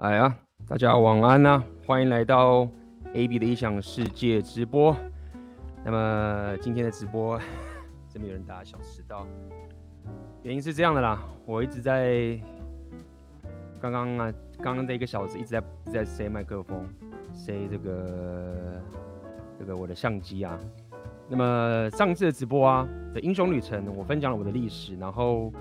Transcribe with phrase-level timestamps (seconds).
[0.00, 0.34] 哎呀，
[0.66, 2.66] 大家晚安呐、欢迎来到
[3.12, 4.96] AB 的异想世界直播。
[5.84, 7.38] 那么今天的直播，
[8.08, 9.26] 真没有人打小迟到，
[10.42, 12.40] 原因是这样的啦，我一直在
[13.78, 14.32] 刚刚啊，
[14.62, 16.82] 刚刚的一个小时一直在一直在塞麦克风，
[17.34, 18.82] 塞这个
[19.58, 20.58] 这个我的相机啊。
[21.28, 25.52] 那么上次的直播啊的英雄旅程，我分享了我的历史，然后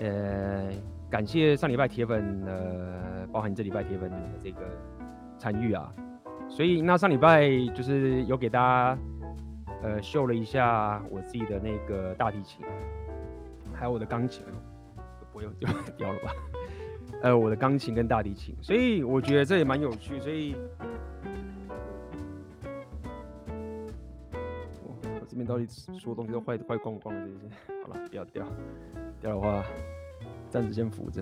[0.00, 0.70] 呃。
[1.14, 4.62] 感谢上礼拜铁粉，呃，包含这礼拜铁粉的这个
[5.38, 5.94] 参与啊，
[6.48, 8.98] 所以那上礼拜就是有给大家
[9.84, 12.66] 呃秀了一下我自己的那个大提琴，
[13.72, 14.44] 还有我的钢琴，
[15.32, 16.32] 不用就掉了吧？
[17.22, 20.56] 呃，我的钢琴跟大提琴，所以我觉得这也蛮有趣，所以
[24.82, 24.96] 我，
[25.28, 27.38] 这边到底所有东西都坏坏光光了，这些
[27.84, 28.44] 好了，不要掉，
[29.20, 29.64] 掉的话。
[30.54, 31.20] 暂时先扶着，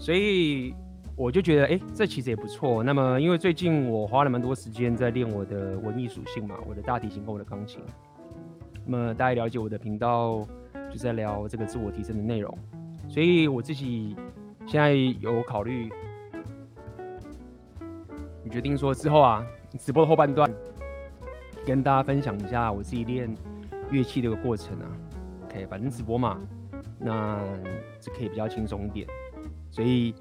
[0.00, 0.74] 所以
[1.14, 2.82] 我就觉得，哎、这其实也不错。
[2.82, 7.80] 那么，因为最近我花了蛮多时间在练我的文艺属性嘛，我的大提琴和我的钢琴。
[8.84, 10.44] 那么，大家了解我的频道，
[10.90, 12.52] 就在聊这个自我提升的内容。
[13.08, 14.16] 所以我自己
[14.66, 15.88] 现在有考虑，
[18.42, 19.46] 你决定说之后啊，
[19.78, 20.52] 直播的后半段，
[21.64, 23.32] 跟大家分享一下我自己练
[23.92, 24.90] 乐器的一个过程啊。
[25.44, 26.40] OK，反正直播嘛。
[27.04, 27.40] 那
[28.00, 29.06] 这可以比较轻松一点，
[29.70, 30.14] 所以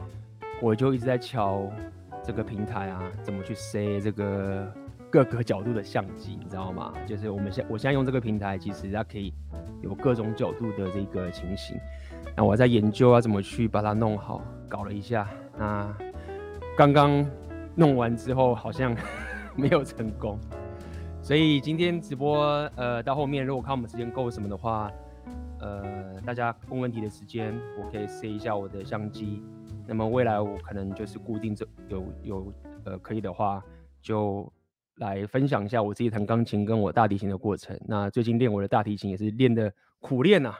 [0.59, 1.71] 我就一直在瞧
[2.23, 4.73] 这个平台啊，怎么去塞这个
[5.09, 6.91] 各个角度的相机，你知道吗？
[7.05, 9.31] 就是我们现我现在用这个平台，其实它可以
[9.81, 11.77] 有各种角度的这个情形。
[12.35, 15.87] 那我在研究要怎么去把它弄好，搞了一下，那
[16.75, 17.23] 刚刚
[17.75, 18.95] 弄完之后好像
[19.55, 20.39] 没有成功，
[21.21, 22.43] 所以今天直播
[22.75, 24.91] 呃到后面如果看我们时间够什么的话。
[25.61, 29.43] 呃，大家问问题的时间，我可以塞一下我的相机。
[29.87, 33.63] 那么未来我可能就是固定这有有呃可以的话，
[34.01, 34.51] 就
[34.95, 37.79] 来分享一下我自己弹钢琴跟我大提琴的过程。
[37.85, 40.57] 那最近练我的大提琴也是练的苦练呐、啊。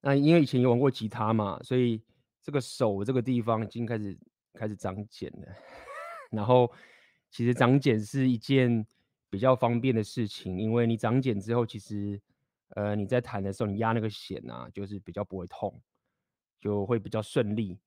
[0.00, 2.02] 那因为以前有玩过吉他嘛，所以
[2.42, 4.18] 这个手这个地方已经开始
[4.54, 5.46] 开始长茧了。
[6.32, 6.68] 然后
[7.30, 8.84] 其实长茧是一件
[9.28, 12.20] 比较方便的事情，因为你长茧之后，其实。
[12.76, 15.80] 呃，你在弹的时候，你压那个弦啊，就是比较不会痛，
[16.60, 17.78] 就会比较顺利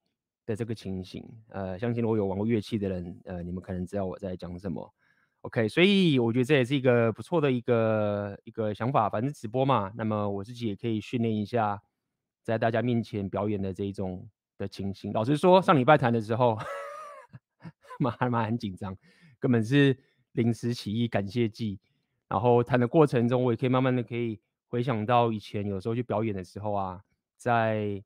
[0.45, 1.25] 的这个情形。
[1.49, 4.94] 呃，相信如果有玩过乐器的人，呃，你们可能知道我在讲什么。
[5.41, 9.09] OK，所以我觉得这也是一个不错的一个一个想法。
[9.09, 11.81] 反正直播嘛，那么我自己也可以训练一下，
[12.41, 14.27] 在大家面前表演的这一种
[14.57, 15.11] 的情形。
[15.13, 16.57] 老实说，上礼拜弹的时候，
[18.00, 18.97] 妈 还蛮很紧张，
[19.39, 19.97] 根本是
[20.31, 21.79] 临时起意感谢祭。
[22.29, 24.41] 然后弹的过程中，我也可以慢慢的可以。
[24.73, 27.00] 回想到以前有时候去表演的时候啊，
[27.38, 28.03] 在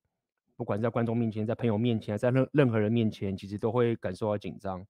[0.57, 4.85] 不管在观众面前、在朋友面前、在任任何人面前，其实都会感受到紧张。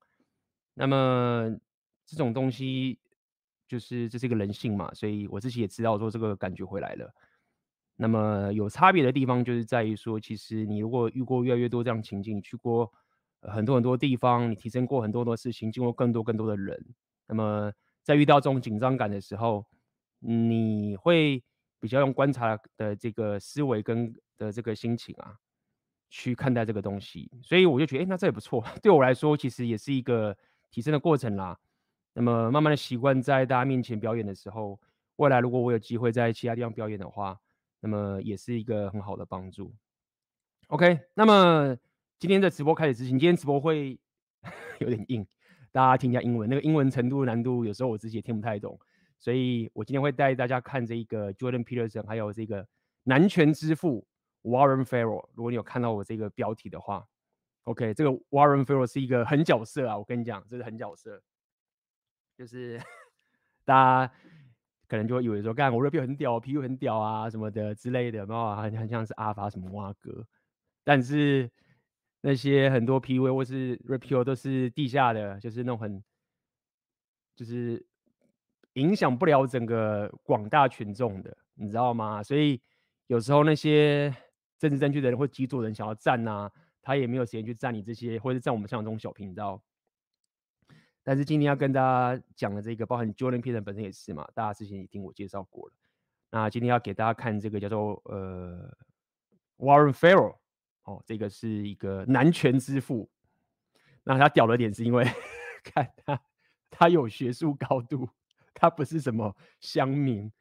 [0.73, 1.55] 那么
[2.03, 2.97] 这种东西
[3.67, 7.13] 就是这是一个人性嘛，所以我自己也知道说这个感觉回来了。
[7.95, 12.91] 那么有差别的地方就是在于说，其实你如果遇过越来越多这样情境，你去过
[13.41, 16.83] 很多很多地方，你提升过很多很多事情，经过更多更多的人，
[17.27, 17.71] 那么
[18.01, 19.63] 在遇到这种紧张感的时候，
[20.21, 21.43] 你会。
[21.79, 25.35] 比较用观察的这个思维跟的这个心情啊，
[26.09, 28.63] 去看待这个东西，所以我就觉得，哎、那这也不错。
[28.81, 30.35] 对我来说，其实也是一个
[30.71, 31.57] 提升的过程啦。
[32.13, 34.79] 那么慢慢的习惯在大家面前表演的时候，
[35.17, 37.39] 未来如果我有机会在其他地方表演的话，
[37.79, 39.73] 那么也是一个很好的帮助。
[40.69, 41.77] OK，那么
[42.19, 43.99] 今天的直播开始之前，今天直播会
[44.79, 45.25] 有点硬，
[45.71, 48.79] 大家听一下英文，那个英文程度的难度有时候我自己也听不太懂。
[49.19, 52.67] 所以我今天会带大家看这一个 Jordan Peterson，还有这个
[53.03, 54.07] 男权之父
[54.43, 55.27] Warren Farrell。
[55.33, 57.07] 如果你有看到我这个标题的话
[57.63, 59.97] ，OK，这个 Warren Farrell 是一个狠角色啊！
[59.97, 61.21] 我跟你讲，这是狠角色，
[62.37, 62.79] 就是
[63.65, 64.13] 大家
[64.87, 70.23] 可能就会以为说，干我 rap 很屌，PU 很屌啊什么的之类的，然后很很像是阿发什么蛙哥，
[70.83, 71.49] 但是
[72.21, 76.03] 那些很多 PU 或是 rap 都是地下的，就是那种很
[77.35, 77.83] 就是。
[78.77, 82.21] 影响不了整个广大群众的，你知道吗？
[82.21, 82.61] 所以
[83.07, 84.15] 有时候那些
[84.59, 86.51] 政治正确的人或极左人想要站呐、啊，
[86.81, 89.59] 他也没有时间去站你这些，或者站我们像这种小频道。
[91.01, 95.73] 但是今天要跟大家讲的这个，包含 Jordan Peterson 本身也是嘛，大家之前也听我介绍过了。
[96.29, 98.71] 那今天要给大家看这个叫做呃
[99.57, 100.35] Warren Farrell
[100.83, 103.09] 哦，这个是一个男权之父。
[104.03, 105.03] 那他屌的点是因为
[105.63, 106.21] 看他
[106.69, 108.07] 他有学术高度。
[108.59, 110.31] 他不是什么乡民，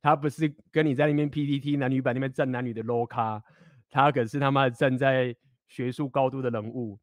[0.00, 3.42] 他不是跟你在那边 PTT 男女版那边站男女的 low 咖，
[3.90, 5.34] 他可是他妈站在
[5.66, 6.98] 学术高度的人物，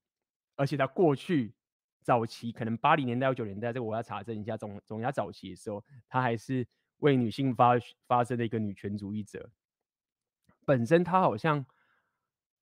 [0.55, 1.53] 而且他过去
[2.01, 6.65] 早期可能八零年代或九零年代，这个我要查证一下，总总要早期的时候，他还是
[6.99, 7.73] 为女性发
[8.07, 9.49] 发声的一个女权主义者。
[10.65, 11.65] 本身他好像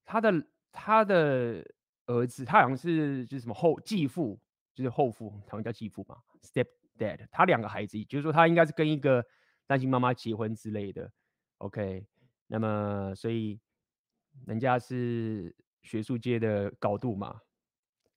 [0.04, 1.64] 他的他的
[2.06, 4.40] 儿子，他好像是就是什么后继父，
[4.74, 6.66] 就是后父，他们叫继父嘛，step
[7.00, 7.26] dad。
[7.32, 9.24] 他两个孩子，也就是说他应该是跟一个
[9.66, 11.10] 单亲妈妈结婚之类的。
[11.58, 12.06] OK，
[12.46, 13.58] 那么所以
[14.46, 17.40] 人家是学术界的高度嘛，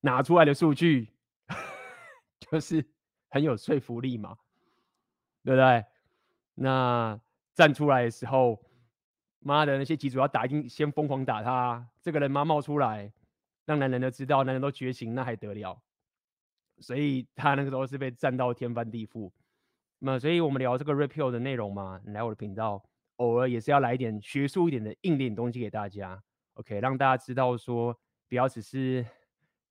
[0.02, 1.10] 拿出来的数据
[2.52, 2.86] 就是
[3.30, 4.38] 很有说服力嘛，
[5.44, 5.86] 对不对？
[6.56, 7.20] 那
[7.56, 8.64] 站出来的时候，
[9.40, 11.90] 妈的那些机主要打，一定先疯狂打他。
[12.02, 13.12] 这个人妈冒出来，
[13.66, 15.82] 让男人都知道，男人都觉醒，那还得了？
[16.84, 19.32] 所以他那个时候是被战到天翻地覆。
[20.00, 22.84] 那，所以我们聊这个 Red Pill 的内容嘛，你来我的频道。
[23.18, 26.22] 偶尔也是要来一点学术一点的硬点东西给大家
[26.56, 27.96] ，OK，让大家知道说，
[28.28, 29.06] 不要只是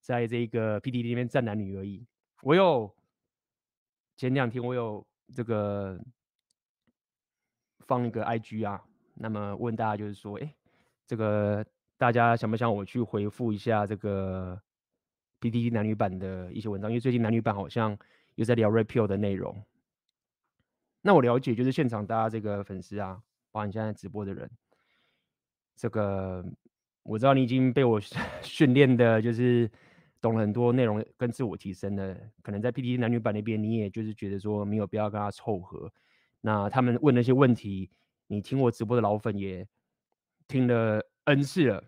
[0.01, 2.07] 在这个 P D D 里面战男女而已。
[2.43, 2.95] 我有
[4.17, 5.05] 前两天我有
[5.35, 6.01] 这个
[7.81, 8.81] 放一个 IG 啊，
[9.15, 10.55] 那么问大家就是说，哎，
[11.05, 11.67] 这个
[11.99, 14.59] 大家想不想我去回复一下这个
[15.43, 16.89] PTT 男女版的一些文章？
[16.89, 17.99] 因为最近男女版好像
[18.37, 19.63] 又在聊 Red Pill 的内容。
[21.03, 23.21] 那我了解就是现场大家这个粉丝啊。
[23.51, 24.51] 包括你现在直播的人，
[25.77, 26.43] 这个
[27.03, 28.01] 我知道你已经被我
[28.41, 29.71] 训练的，就是
[30.23, 32.19] 懂了很多内容跟自我提升的。
[32.41, 35.93] 可能在 PTT 男女版那边，你也就是觉得说没有必要跟他凑合。
[36.41, 37.91] 那他们问那些问题，
[38.27, 39.69] 你听我直播的老粉也
[40.49, 41.85] 听了 N 次了。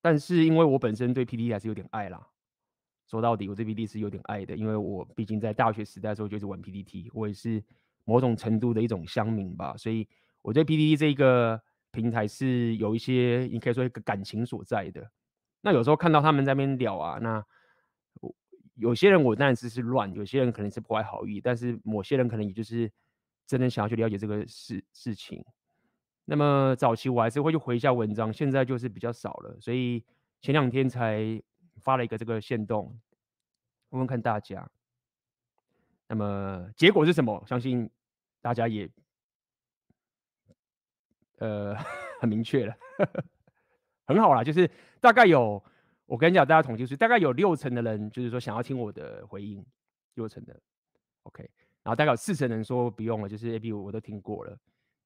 [0.00, 2.26] 但是因为我本身对 PTT 还是有点爱啦，
[3.06, 7.62] 说到底我对 PTT 是有点爱的，因为我毕竟在大学时代的时候就是玩 PTT，我也是
[8.04, 10.08] 某种程度的一种乡民吧，所以。
[10.40, 11.60] 我对 PTT 这个
[11.90, 15.10] 平台是有一些，你可以说一个感情所在的。
[15.60, 17.44] 那有时候看到他们在那边聊啊，那
[18.76, 22.90] 有些人我当然是是乱，有些人可能是不怀好意，但是某些人可能也就是
[23.46, 25.44] 真的想要去了解这个事事情。
[26.30, 30.04] 那么早期我还是会去回一下文章，现在就是比较少了，所以
[30.42, 31.42] 前两天才
[31.80, 33.00] 发了一个这个限动，
[33.88, 34.70] 问问看大家。
[36.06, 37.42] 那么结果是什么？
[37.46, 37.88] 相信
[38.42, 38.86] 大家也。
[41.38, 41.74] 呃，
[42.20, 42.76] 很明确了，
[44.04, 44.70] 很好啦，就是
[45.00, 45.64] 大概有，
[46.04, 49.64] 我跟你讲，大家统计是大概有六成的人，就是说想要听我的回应，
[50.14, 50.60] 六成的
[51.22, 51.48] ，OK，
[51.82, 54.58] 然后大概有四成人说不用了，就是 A B 我都听过了。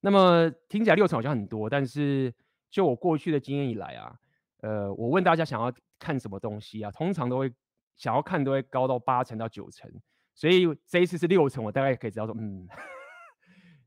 [0.03, 2.35] 那么听起来六成好像很多，但是
[2.71, 4.15] 就我过去的经验以来啊，
[4.59, 7.51] 呃，我问大家想要看什么东西啊，通常都会
[7.97, 9.91] 想要看都会高到八成到九成，
[10.35, 12.69] 所以这一次是六成，我大概可以知道说，嗯。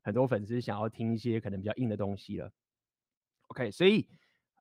[0.06, 2.48] 很多粉丝想要听一些可能比较硬的东西了
[3.48, 4.08] ，OK，所以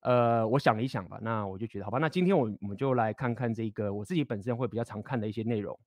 [0.00, 5.78] 呃，我想了一想吧，那我就觉得好吧，那今天我我们就来看看这个我自己本身会比较常看的一些内容，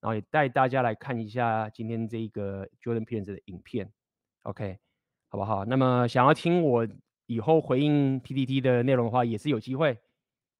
[0.00, 3.92] 然后也带大家来看一下今天这个 Jordan Peterson 的影片
[4.44, 4.78] ，OK，
[5.36, 5.64] 好不好？
[5.66, 6.88] 那么想要听我
[7.26, 9.92] 以后回应 PTT 的内容的话，也是有机会，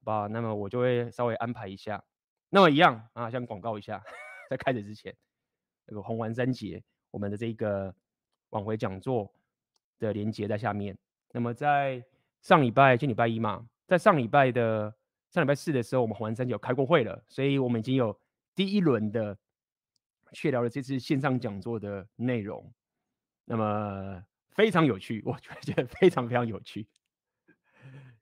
[0.03, 0.27] 好吧？
[0.27, 2.03] 那么我就会稍微安排一下。
[2.49, 4.03] 那么一样啊，先广告一下，
[4.49, 5.15] 在开始之前，
[5.87, 7.93] 那个红丸三杰，我们的这个。
[8.51, 9.29] 挽回讲座
[9.99, 10.97] 的连接在下面。
[11.33, 12.01] 那么在
[12.41, 14.95] 上礼拜，今礼拜一嘛，在上礼拜的
[15.29, 18.17] 上礼拜四的时候，我们红丸三杰有开过会了，所以我们已经有
[18.55, 19.37] 第一轮的
[20.31, 22.71] 确聊了这次线上讲座的内容。
[23.43, 24.23] 那么
[24.57, 26.85] 非常有趣，我觉得非常非常有趣。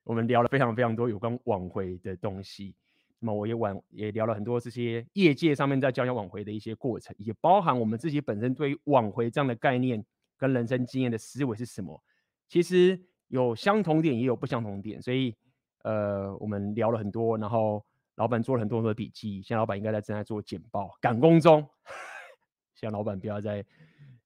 [0.04, 2.76] 我们聊了非常非常多有关挽回的东西。
[3.18, 10.04] 那么我也挽也聊了很多这些业界上面在教教挽回的一些过程，也包含我们自己本身对于挽回这样的概念。
[10.38, 11.98] 跟人生经验的思维是什么？
[12.46, 15.00] 其实有相同点，也有不相同点。
[15.00, 15.34] 所以，
[15.82, 17.82] 呃，我们聊了很多，然后
[18.16, 19.40] 老板做了很多很多笔记。
[19.40, 21.66] 现在老板应该在正在做简报，赶工中。
[22.76, 23.64] 希望老板不要再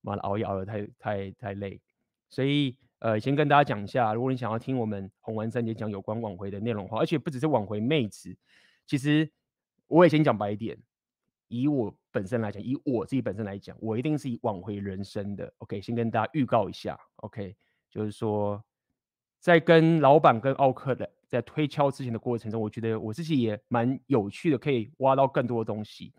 [0.00, 1.80] 妈的熬夜熬得太太太累。
[2.30, 8.34] 所以，呃，先跟大家讲一下，如果你想要听我们红丸三姐讲有关挽回的内容的话，而且不只是挽回妹子，
[8.87, 9.30] 其实
[9.88, 10.78] 我也先讲白一点。
[11.49, 15.52] 以我本身来讲，以我自己本身来讲，我一定是以挽回人生的。
[15.58, 16.96] OK，先跟大家预告一下。
[17.16, 17.56] OK，
[17.90, 18.62] 就是说，
[19.40, 26.12] 在跟老板跟奥克的在推敲之前的过程中，我觉得我自己也蛮有趣的，可以挖到更多的东西。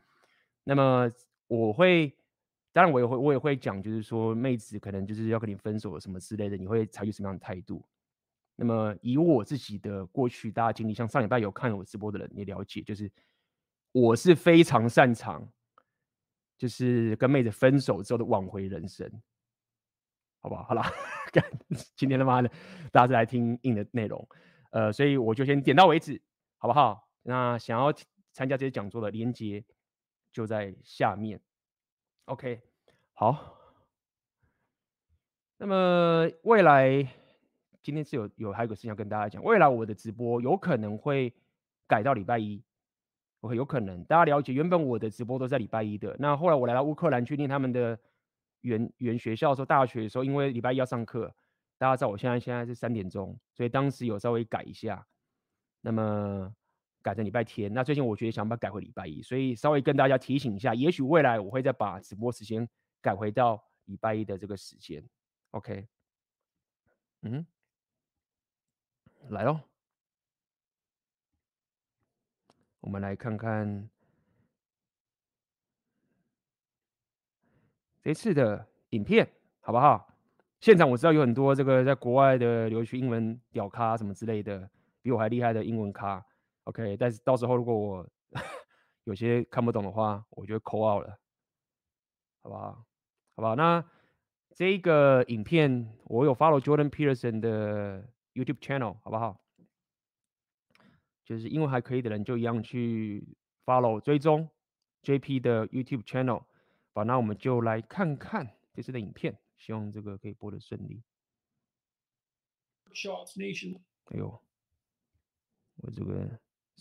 [0.65, 1.09] 那么
[1.47, 2.13] 我会，
[2.73, 7.85] 当然我也会，我也会讲，就是说妹子可能就是要跟你分手什么之类的，你会采取什么样的态度？
[8.55, 13.11] 那么以我自己的过去大家经历，像上礼拜有看我直播的人也了解，就是。
[13.93, 15.45] 我是非常擅长，
[16.57, 19.05] 就是跟妹子分手之后的挽回人生，
[20.39, 20.63] 好不好？
[20.63, 20.81] 好了，
[21.97, 22.49] 今天他妈的，
[22.89, 24.25] 大家是来听硬的内容。
[24.69, 26.21] 呃，所以我就先点到为止，
[26.57, 27.05] 好不好？
[27.23, 27.91] 那想要
[28.31, 29.61] 参加这些讲座的连接
[30.31, 31.41] 就在下面。
[32.31, 32.61] OK，
[33.11, 33.57] 好。
[35.57, 37.05] 那么未来
[37.83, 41.33] 今天是有有还有个事情要跟大家讲，未来我的直播有可能会
[41.89, 42.63] 改到礼拜一
[43.41, 47.99] ，OK，有可能大家了解，原本我的直播都在礼拜一的，那后来我来到乌克兰去念他们的
[48.61, 51.35] 原原学校的时候，大学的时候，因为礼拜一要上课，
[51.77, 55.05] 大家知道我现在现在是三点钟，所以当时有稍微改一下，
[55.81, 56.55] 那么
[57.01, 57.73] 改成礼拜天。
[57.73, 62.67] 那最近我觉得想把它改回礼拜一，所以稍微跟大家提醒一下，也许未来我会再把直播时间
[63.01, 65.03] 改回到礼拜一的这个时间。
[65.51, 65.87] OK，
[67.23, 67.45] 嗯，
[69.29, 69.59] 来喽，
[72.79, 73.89] 我们来看看
[78.01, 79.29] 这次的影片，
[79.59, 80.07] 好不好？
[80.59, 84.69] 现场我知道有很多这个在国外的留学英文屌咖什么之类的，
[85.01, 86.23] 比我还厉害的英文咖。
[86.71, 88.09] OK，但是到时候如果我
[89.05, 91.19] 有些看不懂的话，我就 call out 了，
[92.41, 92.71] 好不好？
[93.35, 93.55] 好不好？
[93.55, 93.85] 那。
[94.53, 99.41] 这一个影片我有 follow Jordan Peterson 的 YouTube channel，好不好？
[101.23, 103.25] 就是英文还可以的人就一样去
[103.65, 104.49] follow 追踪
[105.03, 106.43] JP 的 YouTube channel。
[106.93, 111.01] 好，那我们就来看看这次的影片，希望这个可以播的顺利。
[112.91, 113.79] Shots Nation。
[114.07, 114.37] 哎呦，
[115.77, 116.27] 我这个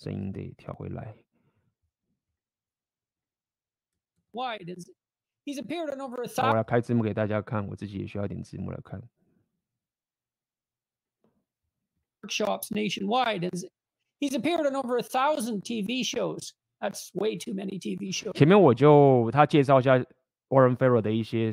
[0.01, 1.15] 声音得调回来。
[4.33, 4.91] Why does
[5.45, 6.49] He's appeared on over a thousand.
[6.51, 9.03] 我来开字幕给大家看，我自己也需要点字幕来看。
[12.23, 13.51] Workshops nationwide.
[14.21, 16.53] He's appeared on over a thousand TV shows.
[16.79, 18.33] That's way too many TV shows.
[18.33, 19.99] 前面我就他介绍一下
[20.49, 21.51] Warren Farrell 的一些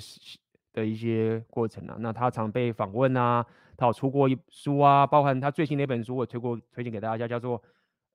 [0.74, 1.98] 的一些过程啊。
[2.00, 3.46] 那他常被访问啊，
[3.78, 7.64] 他有出过一书啊，包含他最新的一本书，我推过推荐给大家，叫做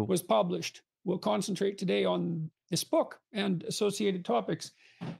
[0.04, 0.82] was published.
[1.04, 4.71] We'll concentrate today on this book and associated topics.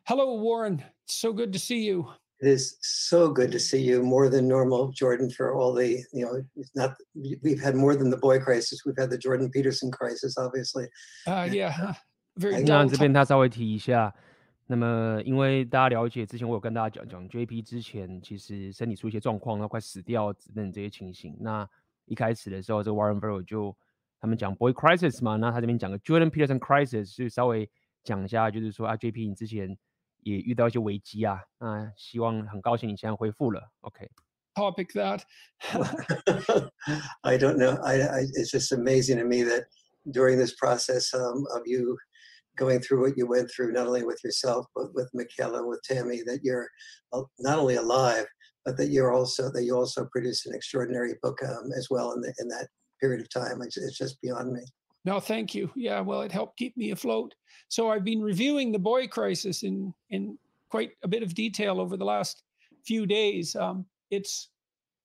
[0.04, 0.84] Hello, Warren.
[1.04, 2.08] It's so good to see you.
[2.42, 6.26] It is so good to see you more than normal, Jordan, for all the, you
[6.26, 6.96] know, it's not,
[7.42, 8.84] we've had more than the boy crisis.
[8.86, 10.88] We've had the Jordan Peterson crisis, obviously.
[11.26, 11.94] Uh, yeah.
[12.38, 14.14] Very 那这边他稍微提一下，
[14.68, 21.38] 那么因为大家了解之前我有跟大家讲讲 JP 之前其实身体出一些状况，然后快死掉等这些情形。
[21.40, 21.66] 那
[22.06, 23.74] 一开始的时候，这个 Warren Farrell 就
[24.20, 27.70] 他们讲 boy crisis 嘛，那他这边讲个 Jordan Peterson crisis，就稍微
[28.04, 29.78] 讲一下，就是说啊 JP 你之前。
[30.26, 35.22] 也遇到一些危机啊，那希望很高兴你现在恢复了，OK。Topic that
[37.22, 37.80] I don't know.
[37.84, 39.68] I, I it's just amazing to me that
[40.12, 41.96] during this process um, of you
[42.58, 46.24] going through what you went through, not only with yourself but with Michaela, with Tammy,
[46.26, 46.70] that you're
[47.38, 48.26] not only alive,
[48.66, 52.22] but that you're also that you also produced an extraordinary book um, as well in
[52.22, 52.68] the in that
[53.00, 53.62] period of time.
[53.62, 54.62] It's, it's just beyond me.
[55.04, 55.70] No, thank you.
[55.76, 57.36] Yeah, well, it helped keep me afloat.
[57.70, 60.38] So I've been reviewing the boy crisis in in
[60.70, 62.42] quite a bit of detail over the last
[62.86, 63.56] few days.
[63.56, 64.50] Um, it's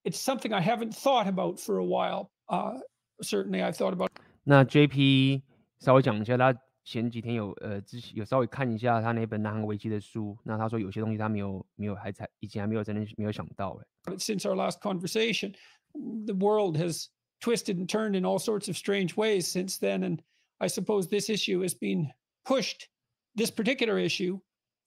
[0.04, 2.30] it's something I haven't thought about for a while.
[2.48, 2.78] Uh,
[3.20, 4.10] certainly, I've thought about.
[4.44, 5.42] 那 JP
[5.80, 10.36] 稍微讲一下，他前几天有呃，之前有稍微看一下他那本《南韩危机》的书。
[10.44, 14.14] 那他说有些东西他没有没有还才以前还没有真的没有想到哎。
[14.16, 15.54] Since our last conversation,
[15.92, 17.08] the world has
[17.44, 20.04] twisted and turned in all sorts of strange ways since then.
[20.04, 20.22] And
[20.60, 22.10] I suppose this issue has been
[22.44, 22.88] pushed,
[23.34, 24.40] this particular issue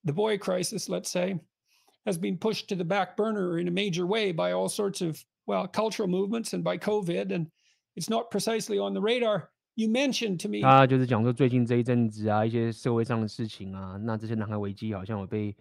[0.03, 1.39] the boy crisis, let's say,
[2.06, 5.24] has been pushed to the back burner in a major way by all sorts of,
[5.48, 7.48] well, cultural movements and by COVID, and
[7.96, 9.50] it's not precisely on the radar.
[9.75, 15.56] You mentioned to me，他就是讲说最近这一阵子啊，一些社会上的事情啊，那这些男孩危机好像有被，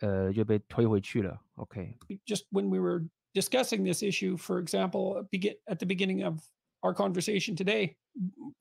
[0.00, 1.40] 呃，就被推回去了。
[1.54, 6.40] OK。Just when we were discussing this issue, for example, begin at the beginning of
[6.82, 7.96] our conversation today,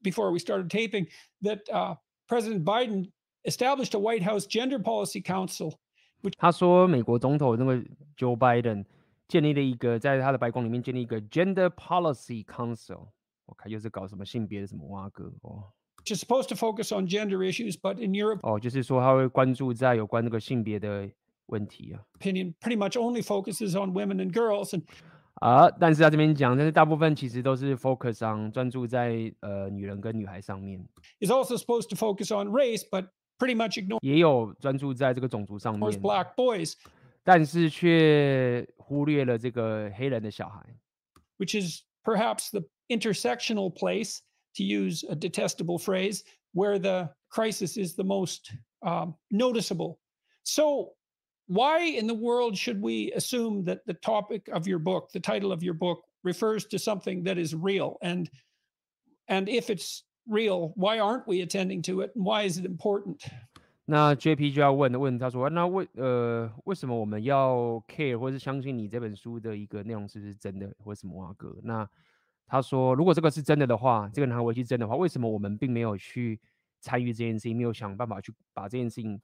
[0.02, 1.08] before we started taping,
[1.42, 1.96] that uh,
[2.28, 3.12] President Biden
[3.46, 5.80] established a White House Gender Policy Council.
[6.22, 7.78] Which 他说，美国总统那个
[8.18, 8.86] Joe Biden
[9.28, 13.08] 建立了一个，在他的白宫里面建立一个 Gender Policy Council。
[13.46, 15.72] 我看又是搞什么性别的什么挖哥哦。
[15.98, 21.10] Which is supposed to focus on gender issues, but in Europe，哦，就是说他会关注在有关那个性别的
[21.48, 22.04] 问题啊。
[22.20, 24.84] Opinion pretty much only focuses on women and girls and
[25.36, 30.86] 啊，但是他这边讲，但是大部分其实都是 focus on 专注在呃女人跟女孩上面。
[31.22, 33.08] Is also supposed to focus on race, but
[33.38, 35.92] pretty much ignore 也有专注在这个种族上面。
[36.02, 36.74] Black boys，
[37.24, 40.62] 但是却忽略了这个黑人的小孩。
[41.38, 44.20] Which is perhaps the intersectional place,
[44.56, 50.00] to use a detestable phrase, where the crisis is the most um, noticeable.
[50.44, 50.96] So
[51.48, 55.52] why in the world should we assume that the topic of your book, the title
[55.52, 57.98] of your book, refers to something that is real?
[58.02, 58.30] And
[59.28, 62.12] and if it's real, why aren't we attending to it?
[62.16, 63.24] And why is it important?
[63.86, 71.58] 那 JP 就要问问他说，那为呃为什么我们要 care 或是相信你这本书的一个内容是不是真的，或什么啊哥？
[71.64, 71.90] 那
[72.46, 76.40] 他说，如果这个是真的的话，这个男孩危机真的话，为什么我们并没有去
[76.80, 79.20] 参与这件事情，没有想办法去把这件事情？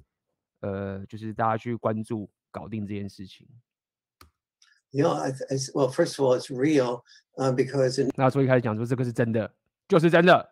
[0.61, 3.47] 呃，就是大家去关注搞定这件事情。
[4.91, 7.03] You know, I, I, well, first of all, it's real,
[7.37, 8.11] uh, because.
[8.17, 9.55] 那所以开始讲说这个是真的，
[9.87, 10.51] 就是真的。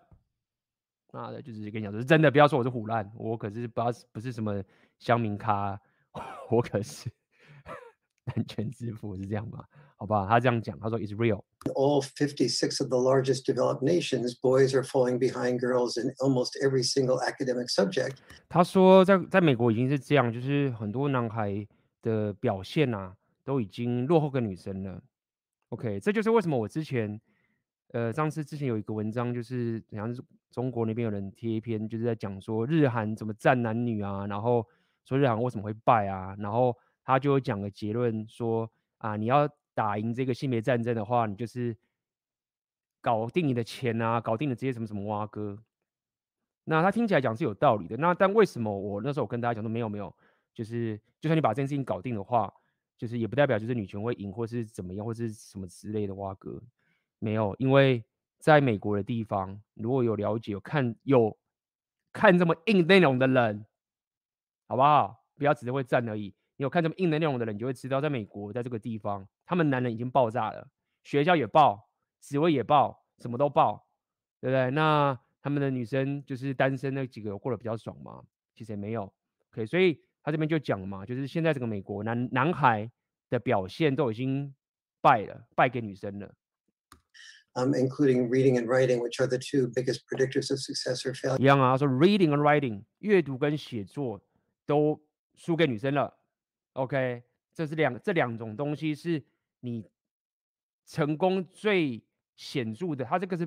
[1.10, 4.62] 那的就是跟你讲说是真的，不要说我是虎烂，我可是不是不是什么
[4.98, 5.80] 乡民咖，
[6.50, 7.10] 我可是
[8.26, 9.64] 男权之父，是这样吗？
[9.96, 11.42] 好吧，他这样讲，他说 it's real。
[11.74, 17.20] All 56 of the largest developed nations, boys are falling behind girls in almost every single
[17.20, 18.16] academic subject.
[18.48, 21.66] 他说在，在美国已经是这样，就是很多男孩
[22.02, 23.14] 的表现啊，
[23.44, 25.02] 都已经落后个女生了。
[25.70, 27.20] OK，这就是为什么我之前，
[27.92, 34.66] 呃，上次之前有一个文章，就是好像是中国那边有人贴一篇，就是在讲说日韩怎么战男女啊，然后
[35.04, 39.48] 说日韩为什么会败啊，然后他就讲个结论说啊，你要。
[39.78, 41.76] 打赢这个性别战争的话，你就是
[43.00, 45.56] 搞定你的钱啊，搞定了这些什么什么挖哥。
[46.64, 47.96] 那他听起来讲是有道理的。
[47.98, 50.12] 那但为什么我那时候我跟大家讲说没有没有，
[50.52, 52.52] 就是就算你把这件事情搞定的话，
[52.96, 56.60] 就是也不代表就是女权会赢或是怎么样或是什么之类的挖哥。
[57.20, 58.04] 没有，因为
[58.40, 61.38] 在美国的地方，如果有了解有看有
[62.12, 63.64] 看这么硬内容的人，
[64.66, 65.24] 好不好？
[65.36, 66.34] 不要只是会战而已。
[66.58, 70.68] 你有看这么硬的内容的人，你就会知道，在美国，在这个地方，他们男人已经爆炸了，
[71.04, 71.88] 学校也爆，
[72.20, 73.86] 职位也爆，什么都爆，
[74.40, 74.68] 对不对？
[74.72, 78.24] 那他们的女生就是单身那几个过得比较爽吗？
[78.56, 79.02] 其实也没有。
[79.52, 82.90] OK，所以他这边就讲嘛，就是现在这个美国男男孩
[83.30, 84.52] 的表现都已经
[85.00, 86.34] 败了，败给女生了。
[87.54, 91.40] Um, including reading and writing, which are the two biggest predictors of success or failure.
[91.40, 94.20] 一样啊，说 reading and writing，阅读跟写作
[94.66, 95.00] 都
[95.36, 96.17] 输给女生了。
[96.78, 99.20] OK，这是两这两种东西是
[99.60, 99.84] 你
[100.86, 102.00] 成功最
[102.36, 103.44] 显著的，它这个是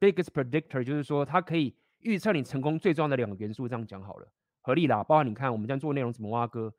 [0.00, 3.68] biggest predictor，就是说它可以预测你成功最重要的两个元素。
[3.68, 4.28] 这样讲好了，
[4.62, 5.04] 合理啦。
[5.04, 6.74] 包括你看我们这样做内容，怎么挖哥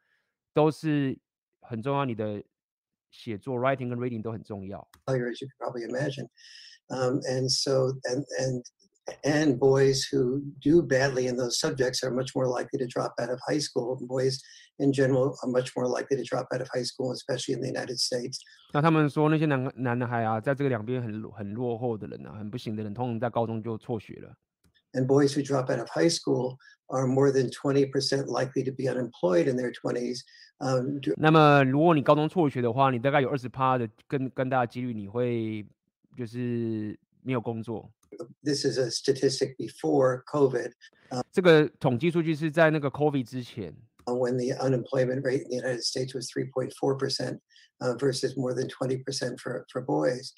[0.53, 1.17] 都是
[1.61, 2.43] 很重要，你的
[3.09, 4.85] 写作 writing 跟 reading 都很重要。
[5.05, 6.27] As you can probably imagine,
[6.89, 8.63] um, and so and and.
[9.24, 13.30] And boys who do badly in those subjects are much more likely to drop out
[13.30, 13.96] of high school.
[14.06, 14.38] Boys
[14.78, 17.68] in general are much more likely to drop out of high school, especially in the
[17.68, 18.38] United States.
[18.74, 24.34] 那他们说那些男男孩啊，在这个两边很很落后的人啊，很不行的人，通常在高中就辍学了。
[24.92, 29.48] And boys who drop out of high school are more than 20% likely to be unemployed
[29.48, 30.20] in their 20s.
[30.58, 35.66] Um, 那么如果你高中辍学的话，你大概有二十趴的更更大的几率你会
[36.14, 37.90] 就是没有工作。
[38.42, 40.72] This is a statistic before COVID.
[41.32, 43.74] 这个统计数据是在那个 COVID 之前。
[44.06, 47.38] When the unemployment rate in the United States was 3.4%
[47.80, 50.32] uh, versus more than 20% for, for boys.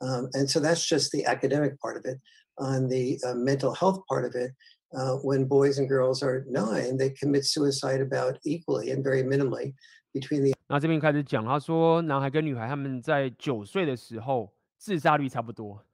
[0.00, 2.20] Um, and so that's just the academic part of it.
[2.58, 4.52] On the uh, mental health part of it,
[4.96, 9.74] uh, when boys and girls are nine, they commit suicide about equally and very minimally
[10.14, 10.54] between the.
[10.68, 15.84] 那这边开始讲，他说男孩跟女孩他们在九岁的时候自杀率差不多。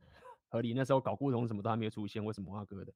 [0.49, 2.93] 合理，那时候睾固酮什么都还没有出现，为什么阿哥的？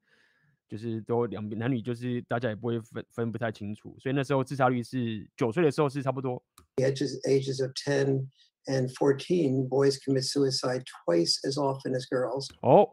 [0.68, 6.42] 就是都两边男女就是大家也不会分分不太清楚，所以那时候自杀率是九岁的时候是差不多。
[6.78, 8.30] Ages ages of ten
[8.68, 12.48] and fourteen, boys commit suicide twice as often as girls.
[12.62, 12.90] 哦，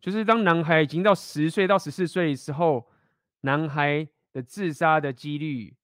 [0.00, 2.84] 就是当男孩已经到十岁到十四岁的时候，
[3.42, 5.76] 男孩的自杀的几率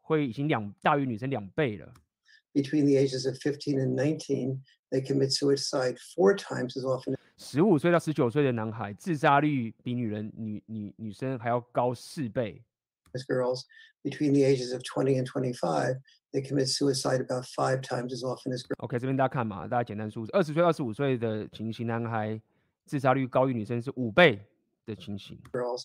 [0.00, 1.92] 会已经两大于女生两倍了。
[2.54, 7.15] Between the ages of fifteen and nineteen, they commit suicide four times as often.
[7.37, 12.63] 十五岁到十九岁的男孩自杀率比女人女女女生还要高四倍。
[13.13, 13.63] As girls
[14.03, 15.99] between the ages of twenty and twenty-five,
[16.31, 18.75] they commit suicide about five times as often as girls.
[18.77, 22.39] OK，这边大家看嘛，大家简单数字，二十岁到二十五岁的情形，男孩
[22.85, 24.39] 自杀率高于女生是五倍
[24.85, 25.39] 的情形。
[25.51, 25.83] Girls,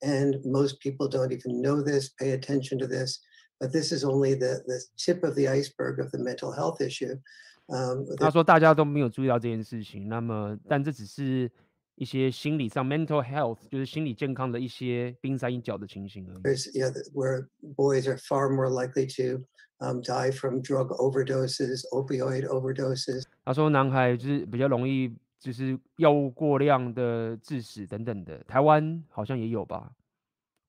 [0.00, 3.20] and most people don't even know this, pay attention to this,
[3.58, 7.18] but this is only the the tip of the iceberg of the mental health issue.
[7.67, 11.51] 嗯，他说大家都没有注意到这件事情，那么但这只是
[11.95, 16.43] 一些心理上 mental health 就是心理健康的一些冰山一角的情形而已。
[16.43, 19.43] There's yeah, where boys are far more likely to
[19.79, 23.23] um, die from drug overdoses, opioid overdoses.
[23.43, 29.91] 他说男孩就是比较容易就是药物过量的致死等等的，台湾好像也有吧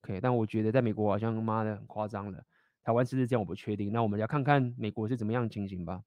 [0.03, 2.43] ？OK，但我觉得在美国好像妈的很夸张了，
[2.83, 3.93] 台湾是不是这样我不确定。
[3.93, 6.01] 那我们要看看美国是怎么样情形吧。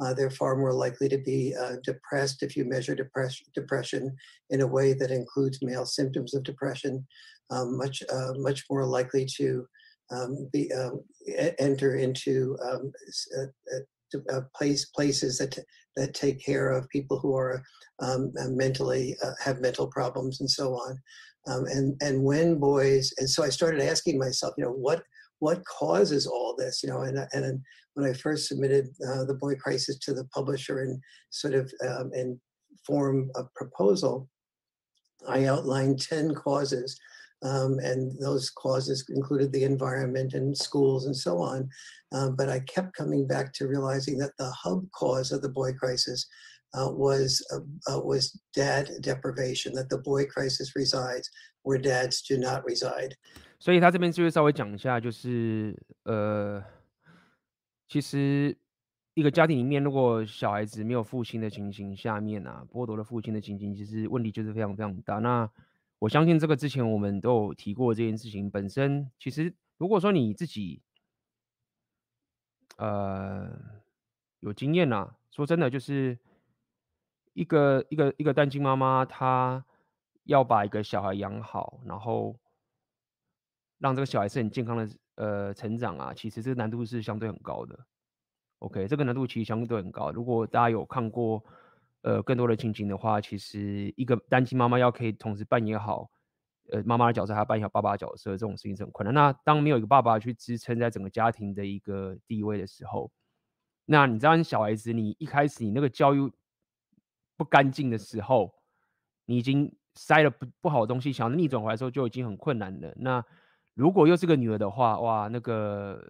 [0.00, 4.16] Uh, they're far more likely to be uh, depressed if you measure depress depression
[4.48, 7.06] in a way that includes male symptoms of depression,
[7.50, 9.66] um, much, uh, much more likely to
[10.10, 11.02] um, be, um,
[11.58, 12.92] enter into um,
[14.56, 15.58] place, places that,
[15.96, 17.62] that take care of people who are
[18.00, 20.98] um, mentally, uh, have mental problems and so on.
[21.46, 25.02] Um, and, and when boys, and so I started asking myself, you know, what,
[25.40, 27.60] what causes all this, you know, and, and
[27.94, 31.00] when I first submitted uh, the boy crisis to the publisher and
[31.30, 32.38] sort of um, and
[32.86, 34.28] form a proposal,
[35.28, 36.98] I outlined 10 causes.
[37.42, 41.68] Um, and those causes included the environment and schools and so on.
[42.12, 45.72] Um, but I kept coming back to realizing that the hub cause of the boy
[45.72, 46.26] crisis
[46.74, 49.72] uh, was uh, uh, was dad deprivation.
[49.74, 51.28] That the boy crisis resides
[51.62, 53.16] where dads do not reside.
[53.60, 56.60] 所以他这边就会稍微讲一下，就是呃。
[57.92, 58.56] 其实，
[59.14, 65.18] 一个家庭里面，如果小孩子没有父亲的情形下面啊，剥夺了父亲的情形，其实问题就是非常非常大。
[65.18, 65.50] 那
[65.98, 68.48] 我相信这个之前我们都有提过这件事情。
[68.48, 70.80] 本身其实，如果说你自己，
[72.76, 73.58] 呃，
[74.38, 76.16] 有经验啊，说真的，就是
[77.32, 79.64] 一个一个一个单亲妈妈，她
[80.22, 82.36] 要把一个小孩养好，然后
[83.80, 84.88] 让这个小孩是很健康的。
[85.16, 87.78] 呃，成长啊，其实这个难度是相对很高的。
[88.60, 90.10] OK，这个难度其实相对很高。
[90.12, 91.44] 如果大家有看过
[92.00, 96.10] 呃更多的情景的话，其实一个单亲妈妈要可以同时扮演好
[96.72, 99.12] 呃妈妈的角色，还要扮演好爸爸的角色，这种事情是很困难。
[99.12, 103.12] 那当没有一个爸爸去支撑在整个家庭的一个地位的时候，
[103.84, 106.32] 那你知道，小孩子你一开始你那个教育
[107.36, 108.54] 不干净的时候，
[109.26, 112.90] 你已经塞了不不好的东西，想要逆转回来的时候就已经很困难了。
[112.96, 113.22] 那
[113.79, 116.01] 如果又是个女儿的话，哇，那个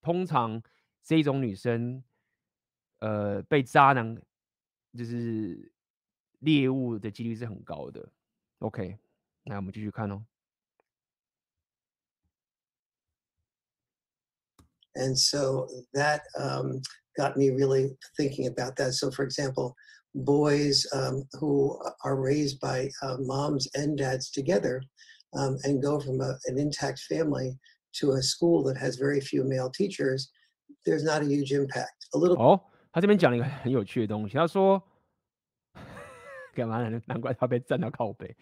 [0.00, 0.62] 通常
[1.02, 2.02] 这种女生，
[2.98, 4.20] 呃，被渣男
[4.96, 5.72] 就是
[6.40, 8.08] 猎物的几率是很高的。
[8.60, 8.98] OK，
[9.44, 10.24] 那我们继续看哦。
[14.94, 16.82] And so that um,
[17.16, 18.92] got me really thinking about that.
[18.92, 19.76] So, for example,
[20.14, 24.82] boys um, who are raised by uh, moms and dads together.
[25.35, 27.57] um, and go from a, an intact family
[27.99, 30.31] to a school that has very few male teachers,
[30.83, 32.07] there's not a huge impact.
[32.13, 32.35] A little.
[32.37, 34.37] 哦，他这边讲了一个很有趣的东西。
[34.37, 34.81] 他说，
[36.53, 37.01] 干嘛呢？
[37.05, 38.35] 难怪他被站到靠北。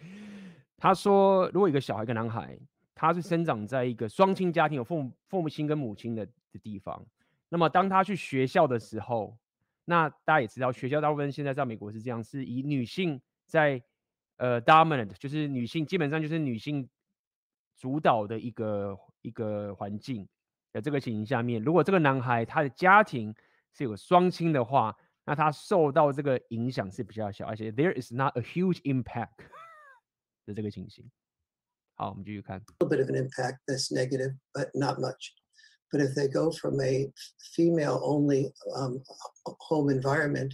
[0.77, 2.57] 他说，如果一个小孩，一个男孩，
[2.95, 7.05] 他是生长在一个双亲家庭，有父母父母亲跟母亲的的地方，
[7.49, 9.37] 那么当他去学校的时候，
[9.85, 13.83] 那大家也知道，学校大部分现在在美国是这样，是以女性在。
[14.37, 16.89] 呃，dominant 就是女性，基本上就是女性
[17.77, 20.27] 主导的一个一个环境
[20.71, 23.33] 的这个情形下面，如果这个男孩他的家庭
[23.71, 29.37] 是有双亲的话，那他受到这个影响是比较小，而且 there is not a huge impact
[30.45, 31.09] 的这个情形。
[31.95, 32.57] 好，我们继续看。
[32.79, 35.33] A little bit of an impact that's negative, but not much.
[35.91, 37.13] But if they go from a
[37.55, 39.03] female-only um,
[39.59, 40.53] home environment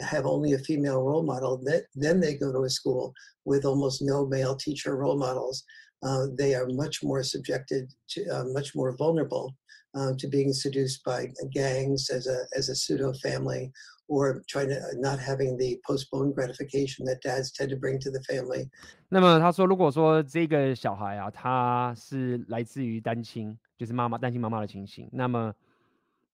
[0.00, 3.12] have only a female role model, that, then they go to a school
[3.44, 5.62] with almost no male teacher role models.
[6.02, 9.54] Uh, they are much more subjected to, uh, much more vulnerable
[9.94, 13.72] um, to being seduced by gangs as a as a pseudo family,
[14.08, 18.20] or trying to not having the postponed gratification that dads tend to bring to the
[18.28, 18.68] family.
[19.08, 25.54] 那么他说，如果说这个小孩啊，他是来自于单亲，就是妈妈单亲妈妈的情形，那么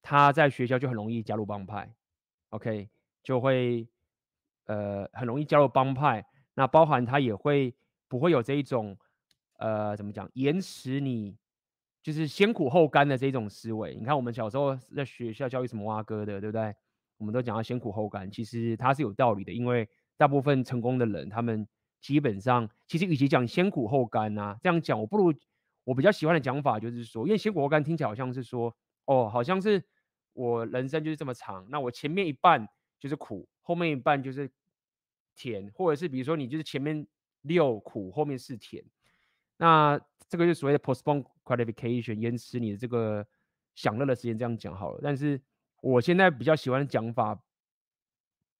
[0.02, 1.88] 他在学校就很容易加入帮派，
[2.48, 2.88] OK，
[3.25, 3.85] 就会
[4.67, 6.25] 呃很容易加入帮派。
[6.53, 7.75] 那包含他也会
[8.07, 8.97] 不会有这一种
[9.57, 11.35] 呃怎么讲，延迟你
[12.01, 13.95] 就是先苦后甘的这一种思维。
[13.95, 16.73] 你看我们小时候在学校教育什么蛙哥的，对不对？
[17.17, 21.67] 我们都讲到先苦后甘，其实它是有道理的，因为大部分成功的人，他们
[21.99, 25.33] 基本上其实与其讲先苦后甘啊，这样讲我不如
[25.83, 29.83] 我比较喜欢的讲法就是说，因为先苦后甘听起来好像是说哦，好像是
[30.33, 32.67] 我人生就是这么长，那我前面一半
[33.05, 34.49] 就是苦，后面一半就是。
[35.37, 37.05] 甜，或者是比如说你就是前面
[37.41, 38.81] 六苦，后面是甜，
[39.57, 43.27] 那这个就所谓的 postpone gratification，延迟你的这个
[43.73, 45.01] 享乐的时间，这样讲好了。
[45.03, 45.37] 但是
[45.81, 47.37] 我现在比较喜欢的讲法，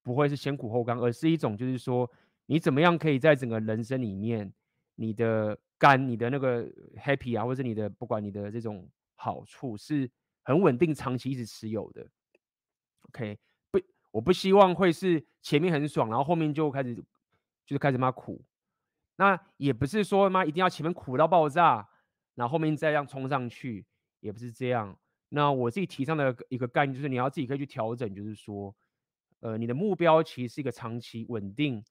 [0.02, 2.12] 不会是先苦后甘，而是一种就是说
[2.44, 4.52] 你怎么样可以在整个人生里面，
[4.96, 10.10] 你的甘，你的那个 happy 啊，或者你的不管你的这种好处是
[10.42, 12.06] 很稳定、长期一直持有的。
[13.08, 13.38] OK。
[14.16, 18.42] 我不希望会是前面很爽，然后后面就开始就是开始妈苦。
[19.16, 21.86] 那也不是说妈一定要前面苦到爆炸，
[22.34, 23.84] 然后后面再这样冲上去，
[24.20, 24.96] 也不是这样。
[25.28, 28.74] 那我自己提倡的一个概念就是你要自己可以去调整，就是说，
[29.40, 31.84] 呃，你的目标其实是一个长期稳定，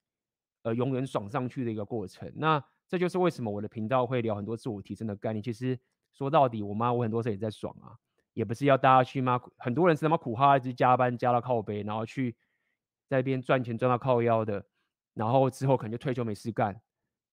[0.62, 2.32] 呃，永远爽上去的一个过程。
[2.34, 5.40] 那这就是为什么我的频道会聊很多自我提升的概念。
[5.40, 5.78] 其实
[6.12, 7.94] 说到底，我妈我很多时候也在爽啊。
[8.36, 9.40] 也不是要大家去吗？
[9.56, 12.36] 很多人是他妈苦哈，一直加班加到靠背，然后去
[13.08, 14.62] 在那边赚钱赚到靠腰的，
[15.14, 16.78] 然后之后可能就退休没事干。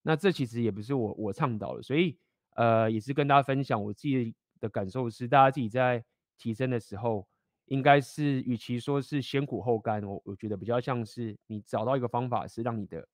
[0.01, 2.17] 那这其实也不是我我倡导的，所以
[2.55, 6.01] 呃也是跟大家分享我自己的感受是，大家自己在
[6.37, 7.27] 提升的时候，
[7.65, 13.05] 应该是与其说是先苦后甘，我我觉得比较像是你找到一个方法，是让你的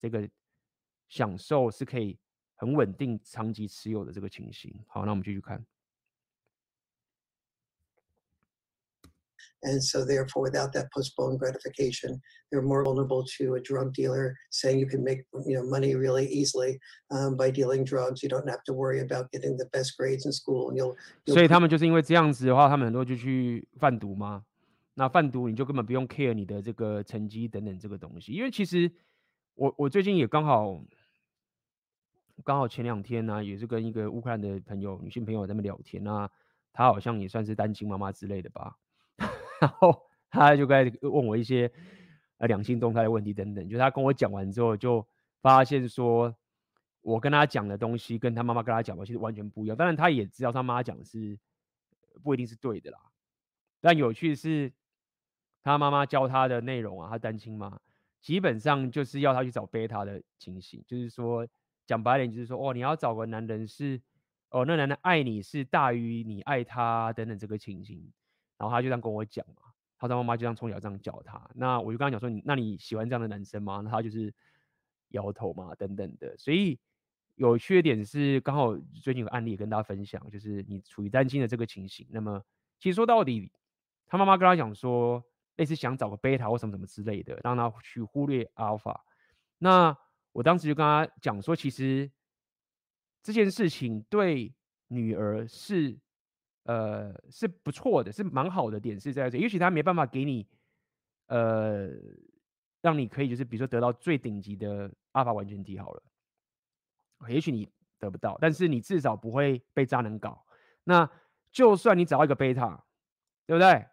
[0.00, 0.26] 这个
[1.10, 2.18] 享受是可以
[2.54, 4.74] 很稳定、长期持有的这个情形。
[4.86, 5.62] 好，那我们继续看。
[9.61, 14.87] And so therefore, without that postponed gratification, they're more vulnerable to a drug dealer saying you
[14.87, 16.79] can make you know money really easily
[17.11, 18.23] um, by dealing drugs.
[18.23, 20.69] You don't have to worry about getting the best grades in school.
[20.69, 24.45] And you'll, you'll 所以他们就是因为这样子的话，他们很多就去贩毒吗？
[24.93, 28.89] 那贩毒你就根本不用 care 你的这个成绩等等这个东西，因为其实
[29.55, 30.81] 我我最近也刚好
[32.45, 36.29] 刚好前两天呢、啊，也是跟一个乌克兰的朋友女性朋友在那边聊天啊，
[36.71, 38.77] 她好像也算是单亲妈妈之类的吧。
[39.60, 41.70] 然后他就开始问我一些
[42.38, 45.06] 呃两性动态的问题等等，就他跟我讲完之后，就
[45.40, 46.34] 发现说，
[47.02, 49.76] 我跟他讲的东西跟他妈妈跟他讲的其实完全不一样。
[49.76, 51.38] 当然他也知道他妈讲的是
[52.22, 52.98] 不一定是对的啦。
[53.80, 54.72] 但有趣的是，
[55.62, 57.80] 他妈妈教他的内容啊，他单亲嘛，
[58.20, 61.46] 基本上就是要他去找贝塔的情形，就是说
[61.86, 64.00] 讲白点就是说，哦，你要找个男人是，
[64.50, 68.10] 哦，那男人爱你是大于你爱他等等这个情形。
[68.56, 69.62] 然后他就这样跟我讲嘛，
[69.98, 71.50] 他的妈妈就这样从小这样教他。
[71.54, 73.80] 那我就跟他讲说，你那你喜欢这样的男生吗？
[73.82, 74.32] 那他就是
[75.08, 76.36] 摇头嘛，等等的。
[76.38, 76.78] 所以
[77.34, 82.06] 有缺点是，刚好最近有案例跟大家分享，就是你处于担心的这个情形。
[82.10, 82.40] 那么
[82.78, 83.50] 其实说到底，
[84.06, 85.24] 他妈妈跟他讲说，
[85.56, 89.04] 类似想找个贝塔或什么什么之类的，让他去忽略阿尔法。
[89.58, 89.96] 那
[90.32, 92.10] 我当时就跟他讲说，其实
[93.22, 94.54] 这件事情对
[94.88, 95.98] 女儿是。
[96.64, 100.46] 呃，是不错的，是蛮好的点是在这，也许他没办法给你，
[101.26, 101.90] 呃，
[102.80, 106.02] 让你可以就是比如说得到最顶级的阿法完全体好了，
[107.28, 110.42] 也许你得不到，但是你至少不会被渣男搞。
[110.84, 111.06] 那
[111.52, 112.82] 就算你找到一个贝塔，
[113.46, 113.86] 对不对？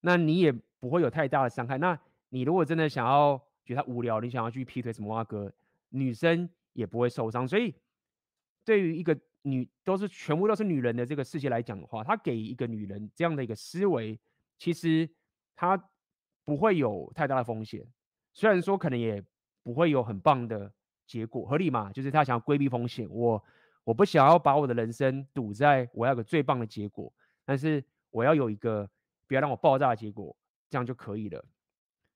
[0.00, 1.78] 那你也不会有太大的伤害。
[1.78, 5.50] 那你如果真的想要觉得他无聊，你想要去劈腿什么哇哥，
[5.88, 7.48] 女生也不会受伤。
[7.48, 7.74] 所以
[8.66, 9.18] 对于一个。
[9.42, 14.18] 女都是全部都是女人的这个世界来讲的话，他给一个女人这样的一个思维，
[14.58, 15.08] 其实
[15.54, 15.90] 他
[16.44, 17.86] 不会有太大的风险。
[18.32, 19.22] 虽然说可能也
[19.62, 20.72] 不会有很棒的
[21.06, 21.92] 结果，合理嘛？
[21.92, 23.08] 就是他想要规避风险。
[23.10, 23.42] 我
[23.84, 27.12] 我不想要把我的人生赌在我要有个最棒的结果，
[27.44, 28.88] 但是我要有一个
[29.26, 30.36] 不要让我爆炸的结果，
[30.68, 31.44] 这样就可以了。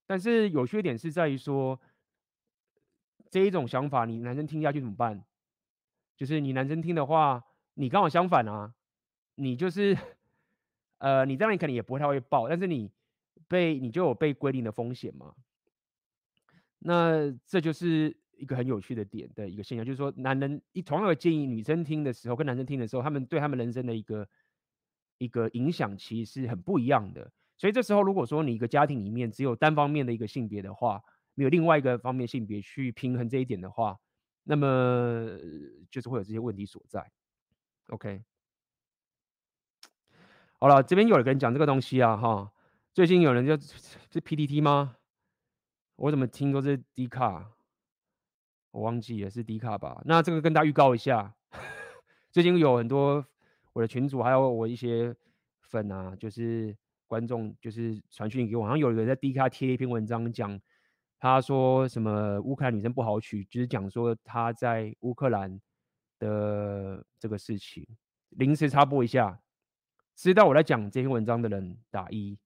[0.06, 1.80] 但是有缺点是在于说，
[3.30, 5.24] 这一种想法，你男生听下去怎么办？
[6.22, 7.42] 就是你男生听的话，
[7.74, 8.72] 你刚好相反啊，
[9.34, 9.98] 你就是，
[10.98, 12.88] 呃，你这样你可能也不会太会爆，但是你
[13.48, 15.34] 被你就有被归零的风险嘛。
[16.78, 24.28] 那这就是一个很有趣的点的一个现象，就是说男人一同样的建议女生听的时候，跟男生听的时候，他们对他们人生的一个
[25.18, 27.32] 一个影响其实是很不一样的。
[27.58, 31.02] 所以这时候，如果说你一个家庭里面只有单方面的一个性别的话，
[31.34, 33.98] 没有另外一个方面性别去平衡这一点的话，
[34.44, 35.38] 那么
[35.90, 37.10] 就是会有这些问题所在。
[37.88, 38.22] OK，
[40.58, 42.52] 好了，这边有人讲这个东西啊，哈，
[42.92, 44.96] 最近有人就 是 PTT 吗？
[45.96, 47.52] 我怎么听说是 D 卡？
[48.70, 50.00] 我忘记了是 D 卡吧？
[50.04, 51.34] 那这个跟大家预告一下，
[52.30, 53.26] 最近有很多
[53.72, 55.14] 我的群主还有我一些
[55.60, 56.76] 粉啊，就是。
[57.12, 60.58] 观众就是传讯给我，好像有人在 D 卡贴一篇文章，讲
[61.22, 65.60] 他说什么乌克兰女生不好娶，就是讲说他在乌克兰
[66.18, 67.86] 的这个事情。
[68.30, 69.40] 临时插播一下，
[70.16, 72.36] 知道我在讲这篇文章的人打一，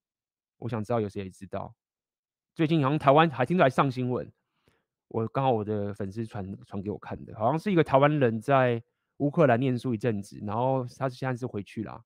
[0.59, 1.73] 我想知道有谁知道。
[2.53, 4.31] 最近好像台湾还听说还上新闻，
[5.07, 8.83] 我刚好我的粉丝传传给我看的，好像是一个台湾人在
[9.17, 11.99] 乌克兰念书一阵子，然后他是现在是回去了。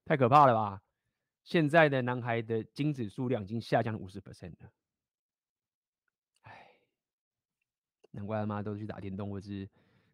[0.05, 0.83] 太可怕了吧！
[1.45, 4.71] 现在的男孩的精子数量已经下降了五十 percent 了，
[8.16, 9.70] 难怪他妈都去打电动或是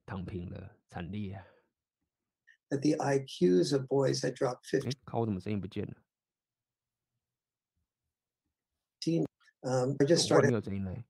[0.08, 1.46] 躺平了，惨烈啊
[2.70, 4.92] ！The IQs of boys had dropped fifty。
[5.06, 5.96] 靠，我怎么声音不见了？
[9.62, 10.48] 嗯，I just started。
[10.48, 11.04] 没有声音嘞。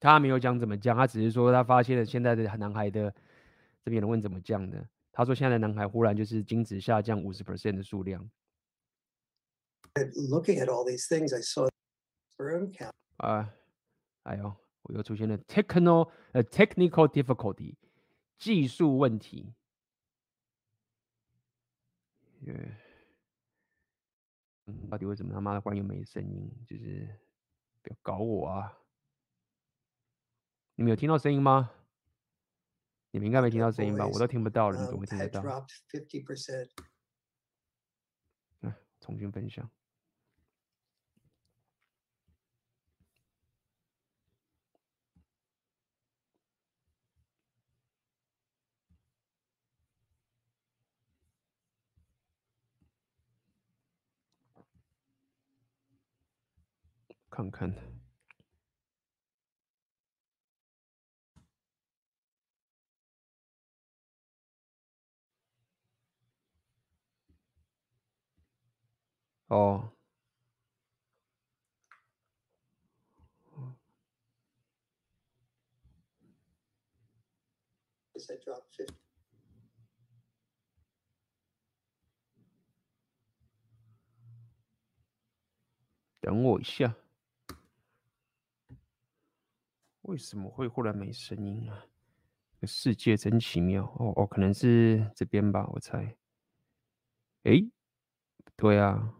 [0.00, 3.10] 他没有讲怎么降，他只是说他发现了现在的男孩的
[3.82, 8.30] 这边有人问怎么降的，他说现在的男孩忽然就是精子下降五十 percent 的数量。
[9.96, 11.68] Looking at all these things, I saw
[12.36, 12.92] sperm count.
[13.18, 13.54] 啊，
[14.24, 14.52] 哎呦，
[14.82, 17.76] 我又出现了 technical 呃 technical difficulty
[18.36, 19.54] 技术问题。
[22.46, 22.76] 嗯，
[24.90, 26.50] 到底为什么他妈的忽然又没声音？
[26.66, 27.08] 就是
[27.80, 28.76] 不要搞我啊！
[30.74, 31.70] 你们有听到声音吗？
[33.12, 34.04] 你们应该没听到声音吧？
[34.12, 35.40] 我都听不到了，你怎么会听得到？
[38.62, 39.70] 嗯，重新分享，
[57.34, 57.74] 看看。
[69.48, 69.90] 哦，
[86.20, 86.94] 等我一下，
[90.04, 91.86] 为什么会忽然没声音啊？
[92.62, 93.84] 世界真奇妙。
[93.98, 96.16] 哦哦，可能是这边吧，我猜。
[97.44, 97.70] 诶，
[98.56, 99.14] 对啊。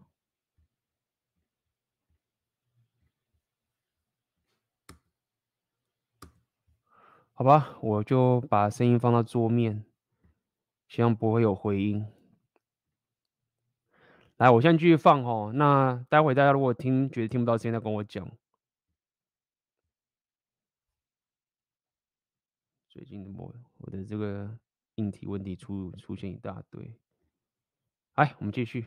[7.33, 9.83] 好吧，我就把声音放到桌面，
[10.87, 12.05] 希望不会有回音。
[14.37, 15.51] 来，我现在继续放哦。
[15.55, 18.31] 那待会大家如果听觉得听不到声音，再跟我讲。
[22.94, 24.58] 最近我我的这个
[24.96, 26.98] 硬体问题出出现一大堆。
[28.16, 28.86] 来，我们继续。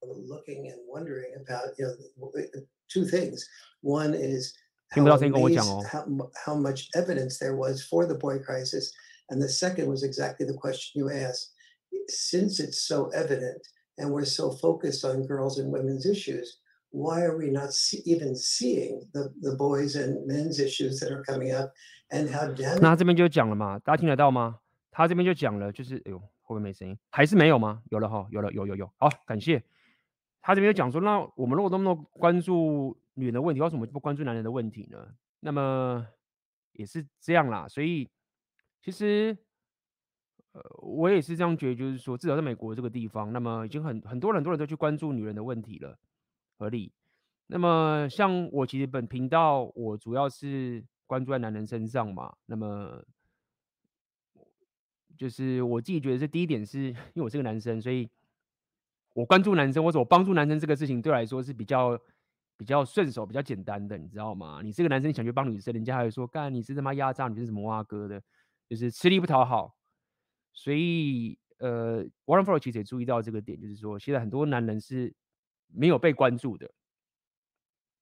[0.00, 3.44] Looking and wondering about, you know, two things.
[3.82, 4.54] One is
[4.90, 5.82] 听不到声音跟我讲哦。
[5.84, 8.92] How, how much evidence there was for the boy crisis,
[9.28, 11.52] and the second was exactly the question you asked.
[12.08, 17.36] Since it's so evident, and we're so focused on girls and women's issues, why are
[17.36, 21.72] we not see, even seeing the the boys and men's issues that are coming up,
[22.01, 22.01] and how damn?
[22.81, 24.59] 那他这边就讲了嘛，大家听得到吗？
[24.91, 26.97] 他这边就讲了，就是哎呦，会不会没声音？
[27.09, 27.81] 还是没有吗？
[27.89, 28.91] 有了哈，有了，有有有。
[28.97, 29.63] 好，感谢。
[30.41, 32.97] 他这边就讲说，那我们如果那么关注。
[33.15, 34.97] 女人的问题，为什么不关注男人的问题呢？
[35.41, 36.03] 那么
[36.71, 38.09] 也是这样啦，所以
[38.81, 39.37] 其实，
[40.53, 45.95] 呃，我也是这样觉得，就是说，至少在美国这个地方，那么已经很很多很多人都去关注女人的问题了，
[46.57, 46.91] 合理。
[47.45, 52.35] 那么像我其实本频道，我主要是关注在男人身上嘛。
[52.45, 53.03] 那么
[55.17, 58.09] 就是我自己觉得，这第一点是因为我是个男生，所以
[59.13, 61.99] 我关注男生或者我帮助男生这个事情，对我来说是比较。
[62.55, 64.61] 比较顺手、比较简单的，你知道吗？
[64.63, 68.21] 你是个男生，你想去帮女生，人家还会说：“干，你是他妈压榨，你是什么挖哥的？”
[68.69, 69.75] 就是吃力不讨好。
[70.53, 75.13] 所以，呃，Warren Farrell 其实也注意到这个点，就是说，现在很多男人是
[75.67, 76.71] 没有被关注的，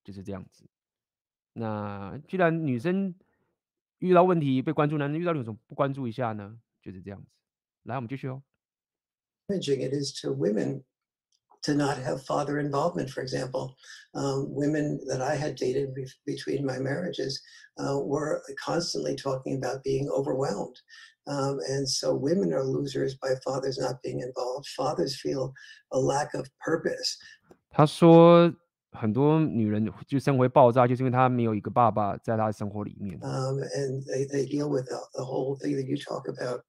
[0.03, 0.69] 就是这样子。
[1.52, 3.14] 那既然女生
[3.98, 6.58] 遇到问题被关注，男人遇到问题怎么不关注一下呢？
[6.82, 7.28] 就是这样子。
[7.84, 8.42] 来，我们继续哦。
[9.48, 10.82] It is to women.
[11.66, 13.10] to not have father involvement.
[13.10, 13.74] For example,
[14.14, 17.40] um, women that I had dated be between my marriages
[17.78, 20.76] uh, were constantly talking about being overwhelmed.
[21.26, 24.68] Um, and so women are losers by fathers not being involved.
[24.76, 25.52] Fathers feel
[25.92, 27.18] a lack of purpose.
[27.70, 28.52] 他说，
[28.92, 33.18] 很多女人就生活爆炸，就是因为她没有一个爸爸在她的生活里面。
[33.20, 36.62] Um, and they, they deal with the, the whole thing that you talk about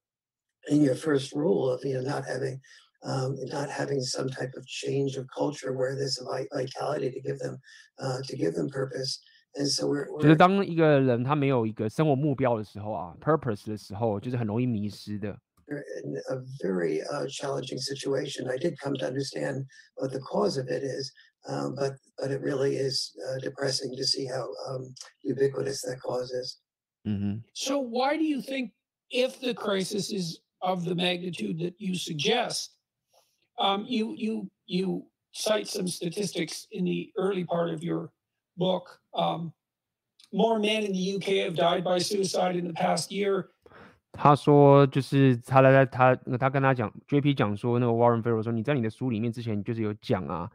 [0.69, 2.59] in your first rule of you know not having
[3.03, 7.39] um, not having some type of change of culture where there's a vitality to give
[7.39, 7.57] them
[7.99, 9.19] uh, to give them purpose.
[9.55, 15.39] And so we're, we're 就是当一个人他没有一个生活目标的时候啊，purpose 的时候，就是很容易迷失的。
[15.69, 18.47] In a very uh, challenging situation.
[18.47, 19.65] I did come to understand
[19.95, 21.11] what the cause of it is,
[21.47, 26.32] um, but but it really is uh, depressing to see how um, ubiquitous that cause
[26.32, 26.59] is.
[27.07, 27.39] Mm-hmm.
[27.53, 28.71] So why do you think,
[29.09, 32.71] if the crisis is of the magnitude that you suggest,
[33.59, 38.11] um, you you you cite some statistics in the early part of your
[38.57, 38.99] book.
[39.13, 39.53] Um,
[40.34, 43.49] more men in the UK have died by suicide in the past year.
[44.11, 50.51] 他说，就是他来来他他跟他讲，JP 讲说，那个 Warren Farrell 说，你在你的书里面之前就是有讲啊，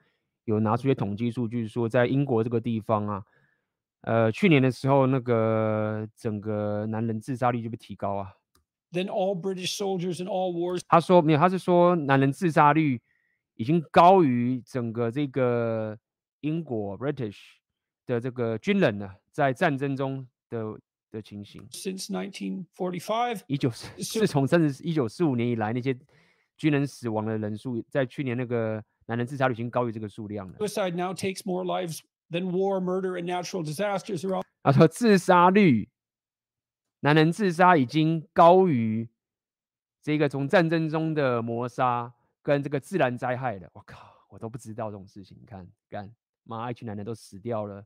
[0.47, 3.23] 有拿出一些统计数据，说在英国这个地方啊，
[4.01, 8.31] 呃，去年的时候，那个整个男人自杀率就被提高啊。
[8.93, 10.81] Then all British soldiers in all wars。
[10.87, 13.01] 他说没有，他是说男人自杀率
[13.55, 15.97] 已经高于整个这个
[16.39, 17.37] 英国 British
[18.05, 20.79] 的这个军人呢，在战争中的
[21.11, 21.67] 的情形。
[21.71, 25.93] Since 1945，一九自从甚至一九四五年以来，那些
[26.55, 30.57] 军人死亡的人数，在去年那个男人自杀率已经高于这个数量了。
[30.59, 31.99] Suicide now takes more lives
[32.29, 34.43] than war, murder and natural disasters around。
[34.63, 35.89] 他说自杀率。
[37.01, 39.07] 男人自杀已经高于
[40.01, 43.69] 这个从战争中的谋杀跟这个自然灾害了。
[43.71, 45.37] 我靠，我都不知道这种事情。
[45.39, 46.11] 你看，干
[46.43, 47.85] 妈，一群男人都死掉了，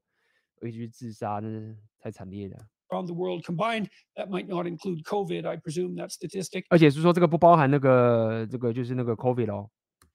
[0.62, 2.58] 一去自杀，那是太惨烈了。
[2.88, 6.64] Around the world combined, that might not include COVID, I presume that statistic.
[6.70, 9.70] 而且是说这个不包含那个这个就是那个 COVID 哦。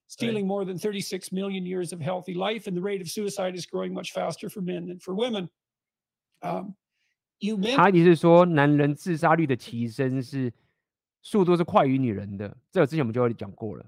[0.08, 3.66] Stealing more than 36 million years of healthy life, and the rate of suicide is
[3.66, 5.50] growing much faster for men than for women.
[6.42, 6.76] Um,
[7.76, 10.54] 他意思是说，男人自杀率的提升是
[11.22, 12.58] 速度是快于女人的。
[12.72, 13.86] 这个之前我们就有讲过了。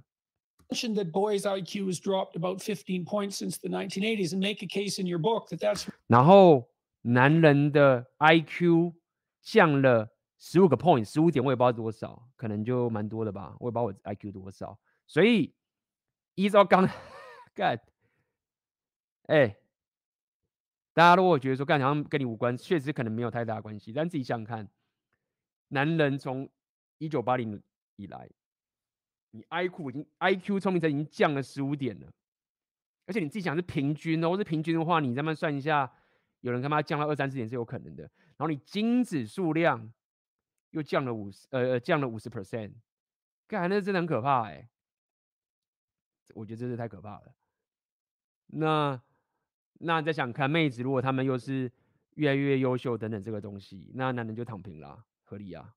[6.08, 6.70] 然后
[7.02, 8.94] 男人的 IQ
[9.42, 10.10] 降了
[10.40, 13.56] 十五个 point，十五点我也不知道多少，可能就蛮多的吧。
[13.60, 14.80] 我也不知道我 IQ 多少。
[15.06, 15.54] 所以
[16.39, 16.89] 依照刚
[17.53, 17.77] 干，
[19.25, 19.57] 哎。
[20.93, 23.93] 大家如果觉得说，干好像跟你无关，确实可能没有太大关系。
[23.93, 24.69] 但自己想想看，
[25.69, 26.49] 男人从
[26.99, 27.61] 一九八零
[27.97, 28.29] 以来，
[29.31, 32.09] 你 IQ 已经 IQ 聪明才已经降了十五点了，
[33.07, 35.93] 而且你自己想是平均哦，是平均的话，你再慢算一下，
[36.41, 38.03] 有人他妈降到二三十点是有可能的。
[38.37, 39.93] 然后你精子数量
[40.71, 42.73] 又降了五十，呃，降了五十 percent，
[43.47, 44.69] 干，那真的很可怕哎、
[46.35, 47.35] 我觉得这是太可怕了。
[48.47, 49.01] 那
[49.75, 51.71] 那再想看妹子，如果他们又是
[52.15, 55.75] 越来越优秀等等这个东西，那男人就躺平了，合理啊。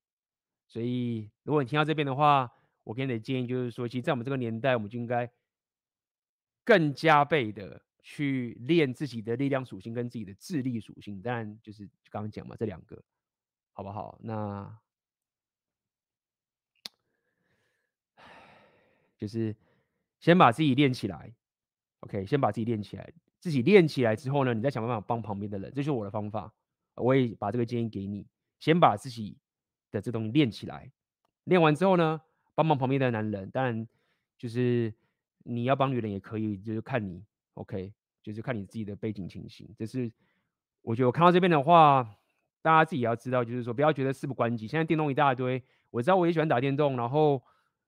[0.67, 2.49] 所以如果你听到这边的话，
[2.83, 5.29] 我给你的建议就是说，其实，在我们这个年代，我们就应该
[6.63, 11.21] 更加倍的去练自己的力量属性跟自己的智力属性。
[11.21, 13.03] 当然，就是刚刚讲嘛，这两个，
[13.73, 14.17] 好不好？
[14.23, 14.79] 那，
[19.19, 19.55] 就是
[20.22, 21.34] 先把自己练起来
[21.99, 23.11] ，OK，先把自己练起来。
[23.39, 26.53] 自己练起来之后呢，你再想办法帮旁边的人，这就是我的方法。
[26.93, 28.28] 我也把这个建议给你，
[28.59, 29.36] 先把自己
[29.89, 30.91] 的这东西练起来。
[31.45, 32.22] 练完之后呢，
[32.53, 33.88] 帮忙旁边的男人，当然
[34.38, 34.93] 就是
[35.39, 37.91] 你要帮女人也可以，就是看你，OK，
[38.22, 39.67] 就是看你自己的背景情形。
[39.76, 40.11] 这是
[40.84, 42.07] 我觉得我看到这边的话，
[42.61, 44.67] 大家自己要知道，就是说不要觉得事不关己。
[44.67, 47.41] 现在电动一大堆，我知道我也喜欢打电动，然后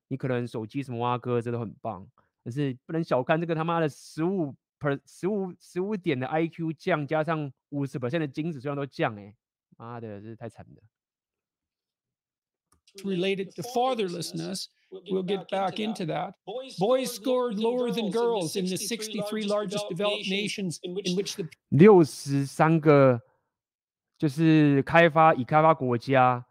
[0.07, 2.07] 你可能手机什么挖哥这都很棒，
[2.43, 9.35] 但是不能小看这个他妈的十五 per 十五十五点的 IQ 降，加上五十 percent 的精子数量都降，哎，
[9.77, 10.81] 妈的，这是太惨了。
[13.03, 14.67] related to fatherlessness.
[14.91, 16.35] We'll get back into that.
[16.45, 23.19] Boys scored lower than girls in the 63 largest developed nations in which the 六十三个
[24.19, 26.45] 就是开发已开发国家，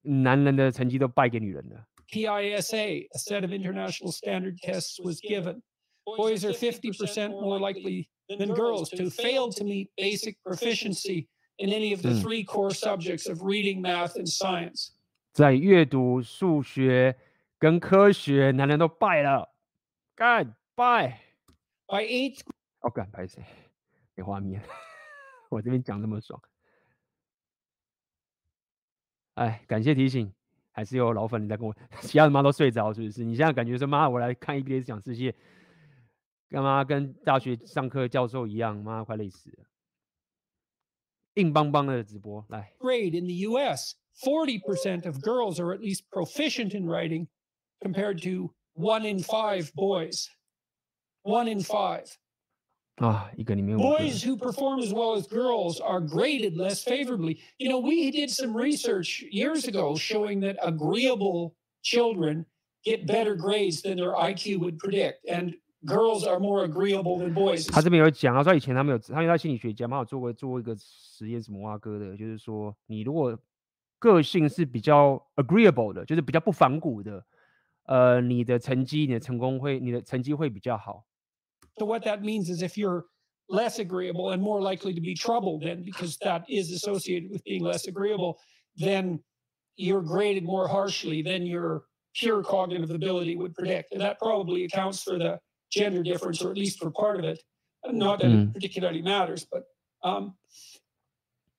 [0.00, 1.86] 男人的成绩都败给女人了。
[2.11, 5.61] PISA, a set of international standard tests, was given.
[6.05, 11.27] Boys are 50% more likely than girls to fail to meet basic proficiency
[11.59, 14.93] in any of the three core subjects of reading, math, and science.
[15.31, 17.15] 在阅读、数学
[17.59, 19.53] 跟科学，男人都败了，
[20.15, 21.21] 干败。
[21.87, 22.41] By eighth，
[22.79, 23.43] 哦干，拍谁？
[24.15, 24.61] 没画面。
[25.49, 26.41] 我这边讲那么爽。
[29.35, 30.33] 哎，感谢提醒，
[30.76, 33.22] 还是有老粉你在跟我，其他人妈都睡着是不是？
[33.22, 35.32] 你现在感觉说妈，我来看 EBS 讲世界，
[36.50, 38.76] 干嘛跟大学上课教授一样？
[38.82, 39.64] 妈，快累死了。
[41.34, 42.72] 硬邦邦的直播，来。
[42.80, 43.94] Grade in the U.S.
[44.16, 47.28] forty percent of girls are at least proficient in writing
[47.80, 50.28] compared to one in five boys.
[51.22, 52.06] One in five.
[53.00, 57.40] Ah, boys who perform as well as girls are graded less favorably.
[57.58, 62.46] You know, we did some research years ago showing that agreeable children
[62.84, 65.26] get better grades than their IQ would predict.
[65.28, 67.66] And girls are more agreeable than boys.
[67.68, 73.36] 他这边有讲他，说以前他们有，他因为他心理学家嘛，有做过做过一个实验，什么蛙哥的，就是说你如果
[73.98, 77.24] 个性是比较 agreeable 的，就是比较不反骨的，
[77.86, 81.04] 呃，你的成绩、你的成功会、你的成绩会比较好。
[81.77, 83.05] So what that means is if you're
[83.49, 87.63] less agreeable and more likely to be troubled, then because that is associated with being
[87.63, 88.39] less agreeable,
[88.75, 89.23] then
[89.75, 93.93] you're graded more harshly than your pure cognitive ability would predict.
[93.93, 95.39] And that probably accounts for the
[95.71, 97.41] gender difference, or at least for part of it.
[97.85, 99.63] Not that it particularly matters, but
[100.03, 100.35] um,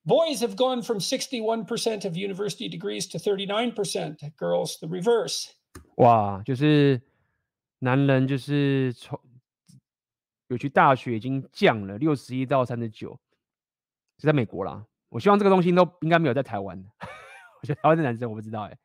[0.05, 4.35] Boys have gone from 61% of university degrees to 39%.
[4.35, 5.53] Girls, the reverse.
[5.97, 6.99] 哇，就是
[7.79, 9.19] 男人就是从
[10.48, 13.18] 有去大学已经降了六十一到三十九，
[14.18, 14.86] 是在美国啦。
[15.08, 16.78] 我希望这个东西都应该没有在台湾。
[17.60, 18.78] 我觉得台湾的男生我不知道哎、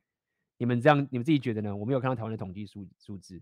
[0.57, 1.75] 你们这样你们自己觉得呢？
[1.75, 3.41] 我没有看到台湾的统计数数字。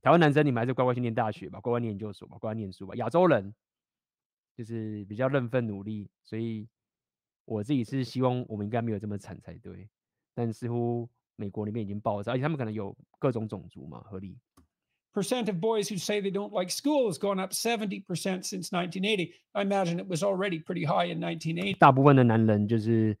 [0.00, 2.94] 台湾男生你们还是乖乖去念大学吧，乖乖念研究所吧，乖乖念书吧。
[2.96, 3.54] 亚洲人
[4.56, 6.68] 就是比较认份努力，所以。
[7.44, 9.88] 我自己是希望我们应该没有这么惨才对，
[10.32, 14.38] 但似乎美国那边已经爆炸，而且他们可能有各种种族嘛，合理。
[15.13, 18.05] Percent of boys who say they don't like school has gone up 70%
[18.45, 19.33] since 1980.
[19.55, 21.73] I imagine it was already pretty high in 1980.
[21.79, 23.17] 大部分的男人就是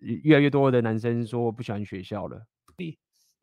[0.00, 2.46] 越来越多的男生说不喜欢学校了。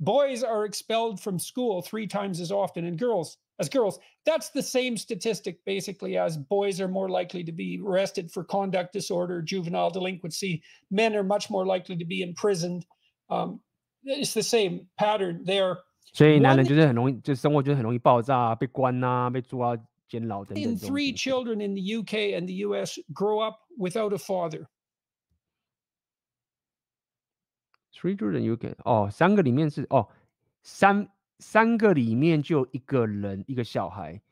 [0.01, 3.99] Boys are expelled from school three times as often, and girls as girls.
[4.26, 8.93] That's the same statistic basically as boys are more likely to be arrested for conduct
[8.93, 10.63] disorder, juvenile delinquency.
[10.89, 12.86] Men are much more likely to be imprisoned.
[13.30, 13.59] Um,
[14.03, 15.80] it's the same pattern there.
[16.14, 19.76] 所以男人就是很容易，就生活就是很容易爆炸，被关啊，被抓
[20.08, 20.64] 监牢等等。
[20.64, 24.68] In three children in the UK and the US grow up without a father.
[27.92, 30.08] Three children UK 哦，三个里面是哦
[30.62, 31.10] 三。
[31.40, 34.22] 三个里面就有一个人，一个小孩，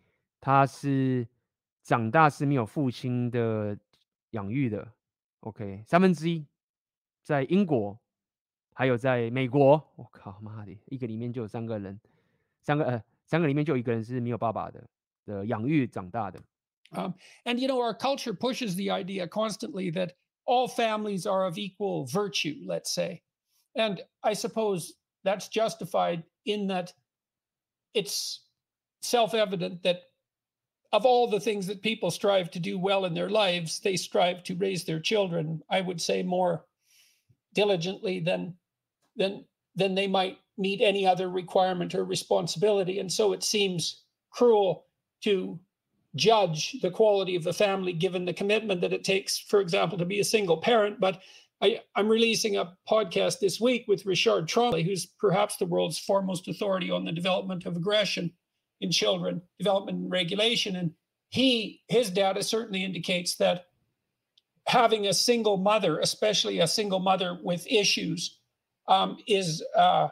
[0.41, 1.27] 他是
[1.83, 3.77] 长大是没有父亲的
[4.31, 4.93] 养育的。
[5.41, 6.47] OK，三分之一
[7.21, 8.01] 在英国，
[8.74, 12.00] 还有在美国，我靠妈的，一个里面就有三个人，
[12.62, 14.88] 三个呃，三个里面就有一个人是没有爸爸的
[15.26, 16.40] 的养育长大的。
[16.92, 17.14] Um,
[17.44, 20.14] and you know, our culture pushes the idea constantly that
[20.46, 23.22] all families are of equal virtue, let's say.
[23.76, 26.94] And I suppose that's justified in that
[27.94, 28.42] it's
[29.02, 30.04] self evident that
[30.94, 34.42] of all the things that people strive to do well in their lives, they strive
[34.44, 36.66] to raise their children, I would say, more
[37.54, 38.56] diligently than,
[39.17, 39.45] than,
[39.75, 42.99] than they might meet any other requirement or responsibility.
[42.99, 44.87] And so it seems cruel
[45.25, 45.59] to
[46.15, 50.05] judge the quality of the family given the commitment that it takes, for example, to
[50.05, 51.01] be a single parent.
[51.01, 51.23] But
[51.63, 56.49] I, am releasing a podcast this week with Richard Trombley, who's perhaps the world's foremost
[56.49, 58.33] authority on the development of aggression
[58.81, 60.77] in children, development and regulation.
[60.77, 60.93] And
[61.31, 63.67] he his data certainly indicates that
[64.67, 68.41] having a single mother, especially a single mother with issues,
[68.87, 70.11] um, is uh,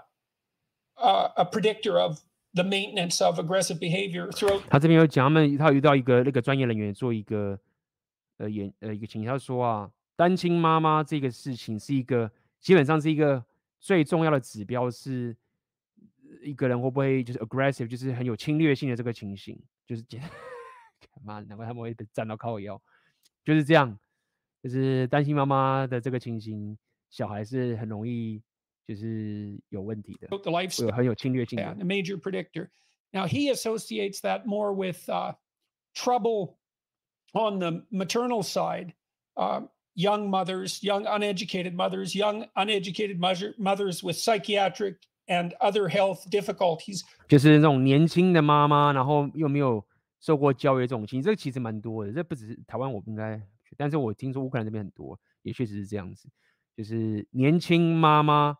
[0.96, 2.20] a predictor of
[2.52, 4.60] the maintenance of aggressive behavior throughout.
[4.68, 7.58] 他这边有讲，他们他遇到一个那个专业人员做一个
[8.38, 13.44] 呃演呃一个情，他说啊，单亲妈妈这个事情是一个基本上是一个
[13.78, 15.36] 最重要的指标，是
[16.42, 20.04] 一个人会不会就是 aggressive，就是很有侵略性的这个情形，就是
[21.22, 22.80] 妈难怪他们会被站到靠腰，
[23.44, 23.98] 就是这样，
[24.62, 26.76] 就是单亲妈妈的这个情形，
[27.08, 28.42] 小孩是很容易。
[28.86, 30.28] 就是有问题的，
[30.84, 31.64] 有很有侵略性的。
[31.64, 32.70] A major predictor.
[33.12, 35.34] Now he associates that more with uh,
[35.94, 36.58] trouble
[37.32, 38.94] on the maternal side.
[39.36, 39.62] Uh,
[39.94, 44.96] young mothers, young uneducated mothers, young uneducated mother, mothers with psychiatric
[45.28, 47.02] and other health difficulties.
[47.28, 49.84] 就是那种年轻的妈妈，然后又没有
[50.20, 52.12] 受过教育这种情，这个其实蛮多的。
[52.12, 53.40] 这不只是台湾，我不应该，
[53.76, 56.28] 但是我听说乌克兰这边很多，也确实是这样子，
[56.76, 58.56] 就是年轻妈妈。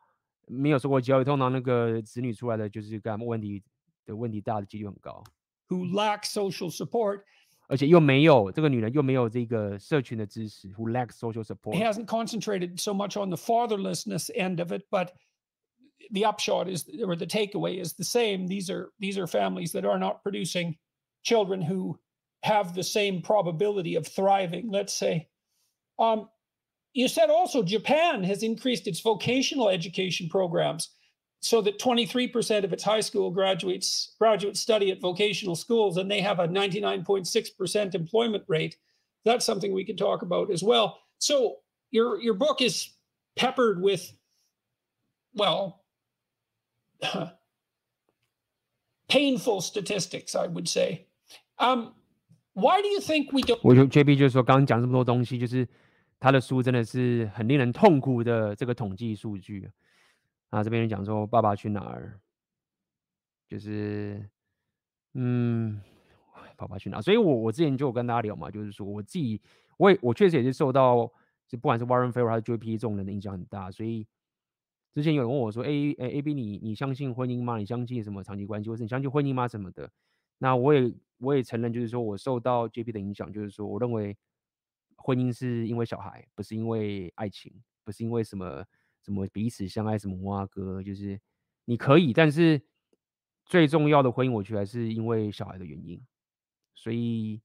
[0.49, 3.63] 没有受过教育，通常那个子女出来的就是干问题
[4.05, 5.23] 的问题大的几率很高。
[5.69, 7.23] Who lack social support，
[7.67, 10.69] 而且又没有这个女人又没有这个社群的支持。
[10.73, 15.13] Who lacks social support？He hasn't concentrated so much on the fatherlessness end of it, but
[16.11, 18.47] the upshot is, or the takeaway is the same.
[18.47, 20.77] These are these are families that are not producing
[21.23, 21.97] children who
[22.43, 24.69] have the same probability of thriving.
[24.69, 25.29] Let's say.
[25.97, 26.29] Um,
[26.93, 30.89] you said also Japan has increased its vocational education programs
[31.41, 36.21] so that 23% of its high school graduates graduates study at vocational schools and they
[36.21, 38.77] have a 99.6% employment rate.
[39.25, 40.99] That's something we can talk about as well.
[41.19, 41.57] So
[41.91, 42.89] your your book is
[43.35, 44.11] peppered with
[45.33, 45.83] well
[49.07, 51.05] painful statistics, I would say.
[51.59, 51.93] Um,
[52.53, 53.59] why do you think we don't?
[53.63, 55.67] 我就 JB 就是说，刚刚讲这么多东西，就是
[56.20, 59.70] 他的书真的是很令人痛苦的这个统计数据
[60.50, 60.62] 啊！
[60.62, 62.20] 这边讲说《爸爸去哪儿》，
[63.50, 64.28] 就是
[65.14, 65.80] 嗯，
[66.56, 67.00] 《爸爸去哪儿》。
[67.02, 69.40] 所以我我之前就有跟大家聊嘛，就是说我自己，
[69.78, 71.10] 我也我确实也是受到，
[71.48, 73.70] 就不管是 Warren f a r r e 还是 JP 这种人的影响很大。
[73.70, 74.06] 所以
[74.92, 75.68] 之前有人问我说：“哎
[75.98, 77.56] 哎，A B，你你相信婚姻吗？
[77.56, 79.48] 你相信什么长期关系，或是你相信婚姻吗？
[79.48, 79.90] 什么的？”
[80.36, 84.14] 那我也我也承认，就是说我受到 JP 的影响，就是说我认为。
[85.02, 87.52] 婚姻是因为小孩，不是因为爱情，
[87.84, 88.64] 不是因为什么
[89.02, 91.18] 什么彼此相爱，什么哇哥，就是
[91.64, 92.60] 你可以，但是
[93.44, 96.00] 最重要的婚姻，我觉得还是因为小孩的原因。
[96.74, 97.40] 所以，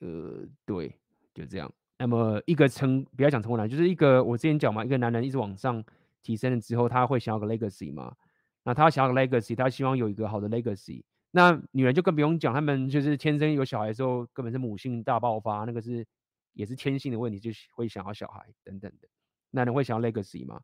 [0.00, 0.98] 呃，对，
[1.34, 1.72] 就这样。
[1.98, 5.84] 那么一个成，不要讲成功男，就是一个我之前讲嘛，一个男人一直往上
[6.22, 8.16] 提升了之后，他会想要个 legacy 嘛？
[8.64, 11.04] 那他想要个 legacy，他希望有一个好的 legacy。
[11.32, 16.06] 那女人就更不用讲，她们就是天生有小孩之后，根本是母性大爆发，那个是
[16.54, 19.08] 也是天性的问题，就会想要小孩等等的。
[19.50, 20.62] 男人会想要 legacy 吗？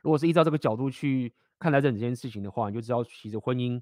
[0.00, 3.80] 如果是依照这个角度去看待这整件事情的话，你就知道其实婚姻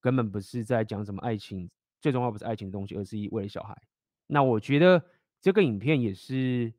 [0.00, 1.68] 根本不是在讲什么爱情，
[2.00, 3.76] 最重要不是爱情的东西，而是为了小孩。
[4.28, 5.04] 那我觉得
[5.40, 6.72] 这个影片也是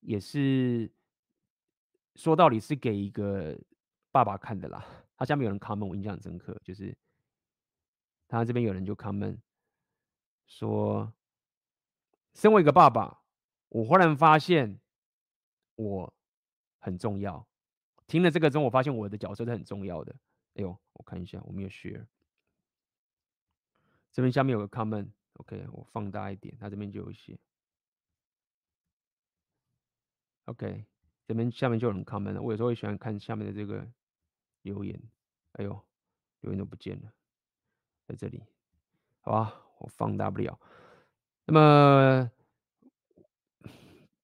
[0.00, 0.88] 也是
[2.14, 3.58] 说到底是给一个
[4.12, 4.86] 爸爸看的啦。
[5.16, 6.96] 他下面有人 comment，我印象很深刻，就是。
[8.30, 9.36] 他这边有人就 comment
[10.46, 11.12] 说，
[12.32, 13.24] 身为一个爸爸，
[13.68, 14.78] 我忽然发现
[15.74, 16.14] 我
[16.78, 17.44] 很重要。
[18.06, 20.14] 听了这个之后，我发现我的角色是很重要的。
[20.54, 22.06] 哎呦，我看一下，我没有 share。
[24.12, 27.36] 这边下面有个 comment，OK，我放大一点，他这边就有写。
[30.44, 30.84] OK，
[31.26, 32.40] 这边下面就有人 comment 了。
[32.40, 33.84] 我有时候会喜欢看下面的这个
[34.62, 35.02] 留言。
[35.54, 35.84] 哎呦，
[36.42, 37.12] 留言都不见了。
[38.10, 38.42] 在这里，
[39.20, 40.58] 好吧，我放大不了。
[41.46, 42.30] 那么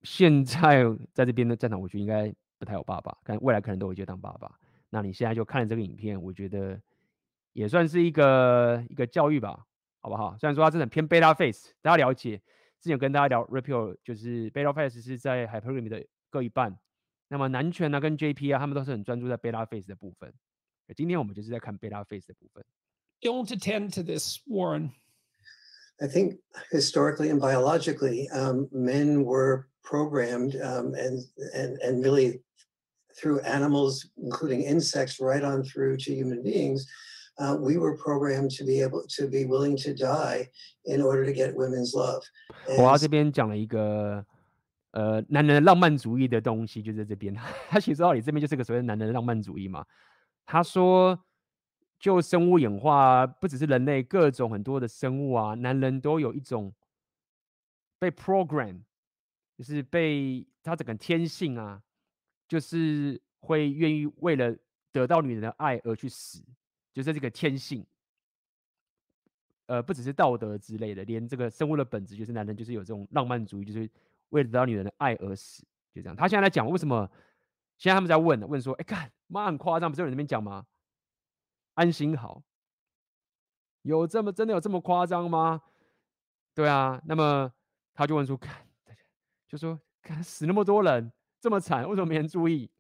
[0.02, 4.58] 现在在这边的战场，我觉得应该不太有爸爸，但未来可能都会去当爸爸。
[4.90, 6.80] 那你现在就看了这个影片，我觉得
[7.52, 9.66] 也算是一个一个教育吧，
[10.00, 10.36] 好不好？
[10.38, 12.40] 虽然说它真的偏 beta face，大家了解。
[12.78, 16.78] 之前跟大家聊 Rapio，就是 beta face 是在 hypergamy 的各一半。
[17.28, 20.32] 那么男权呢、跟 JP 啊，他们都是很专注在 beta face 的部分。
[20.94, 22.64] 今天我们就是在看 beta face 的部分。
[23.21, 24.91] Don't attend to this, Warren.
[26.01, 26.39] I think
[26.71, 31.19] historically and biologically, um, men were programmed um, and,
[31.53, 32.41] and, and really
[33.15, 36.87] through animals, including insects, right on through to human beings,
[37.37, 40.49] uh, we were programmed to be able to be willing to die
[40.85, 42.23] in order to get women's love.
[42.77, 44.25] 我这边讲了一个
[44.91, 47.35] 呃男人的浪漫主义的东西，就在这边。
[47.69, 49.85] 他其实道理这边就是个所谓的男人的浪漫主义嘛。
[50.45, 51.19] 他说，
[51.98, 56.72] 就生物演化，不只是人类，各种很多的生物啊，男人都有一种
[57.98, 58.80] 被 program，
[59.56, 61.82] 就是被他整个天性啊，
[62.46, 64.54] 就是会愿意为了
[64.92, 66.42] 得到女人的爱而去死。
[66.92, 67.84] 就是这个天性，
[69.66, 73.86] 呃，不只是道德之类的，连这个生物的本质就是男人就是有这种浪漫主义，就是
[74.30, 76.16] 为了得到女人的爱而死，就这样。
[76.16, 77.10] 他现在来讲为什么？
[77.76, 80.64] 现在他们在问，问说，哎，看妈很夸张，不是有人在那边讲吗？
[81.76, 82.42] 安心好，
[83.80, 85.62] 有这么真的有这么夸张吗？
[86.52, 87.50] 对啊，那么
[87.94, 88.68] 他就问说，看，
[89.48, 91.10] 就说看死那么多人，
[91.40, 92.70] 这么惨，为什么没人注意？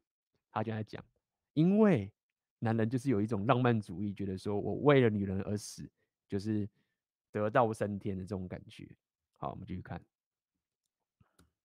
[0.50, 1.02] 他就在讲，
[1.54, 2.12] 因为。
[2.60, 5.88] 男人就是有一种浪漫主义，觉得说我为了女人而死，
[6.26, 6.66] 就是
[7.30, 8.88] 得道升天的这种感觉。
[9.36, 10.02] 好，我们继续看。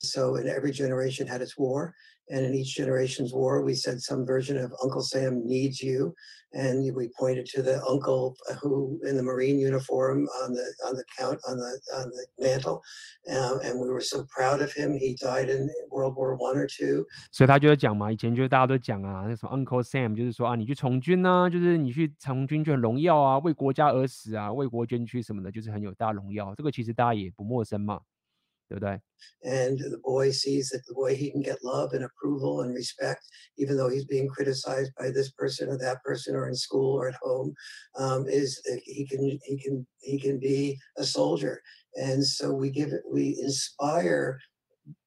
[0.01, 1.95] So in every generation had its war,
[2.29, 6.14] and in each generation's war, we said some version of Uncle Sam needs you,
[6.53, 11.05] and we pointed to the uncle who in the Marine uniform on the on the
[11.19, 12.83] count on the on the mantle,
[13.31, 14.99] um, and we were so proud of him.
[14.99, 17.07] He died in World War One or two.
[17.33, 26.55] 所以他就在讲嘛，以前就是大家都讲啊，那什么 Uncle Sam，就是说啊，你去从军啊，就是你去从军就很荣耀啊，为国家而死啊，为国捐躯什么的，就是很有大荣耀。
[26.55, 28.01] 这个其实大家也不陌生嘛。
[28.71, 29.01] 对不对？
[29.43, 33.23] And the boy sees that the way he can get love and approval and respect,
[33.57, 37.09] even though he's being criticized by this person or that person, or in school or
[37.09, 37.55] at home,
[37.97, 41.61] um, is he can he can he can be a soldier.
[41.95, 44.39] And so we give it we inspire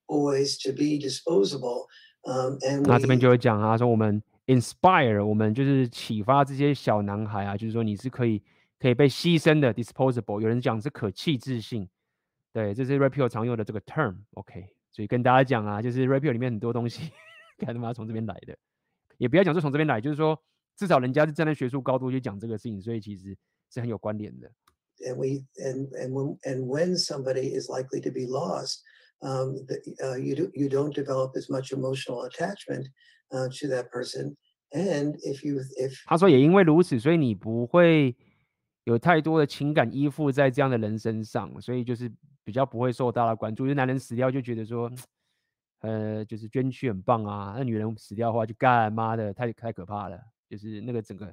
[0.08, 1.88] boys to be disposable.
[2.26, 8.42] Um, and 那这边就会讲啊，说我们 inspire，我们就是启发这些小男孩啊，就是说你是可以
[8.80, 10.42] 可以被牺牲的 disposable。
[10.42, 11.88] 有人讲是可弃置性。
[12.55, 17.11] 对，这是 Rapio 常用的这个 term，OK，所以跟大家讲啊，就是 Rapio 里面很多东西，
[17.59, 18.57] 看他妈从这边来的，
[19.19, 20.41] 也不要讲说从这边来，就是说
[20.77, 23.37] 至少人家是站在学术高度去讲这个事情，所以其实
[23.73, 24.49] 是很有关联的。
[25.01, 28.83] And we and and when and when somebody is likely to be lost,
[29.19, 32.87] um, the, uh, you do you don't develop as much emotional attachment,
[33.31, 34.37] uh, to that person.
[34.71, 38.15] And if you if 他说也因为如此，所以你不会
[38.85, 42.13] 有太多的情感依附在这样的人身上，所以就是。
[42.45, 44.91] 比较不会受大家关注，就是男人死掉就觉得说，
[45.81, 47.55] 呃，就是捐躯很棒啊。
[47.57, 51.33] 那女人死掉的话就干妈的太太可怕了，就是那个整个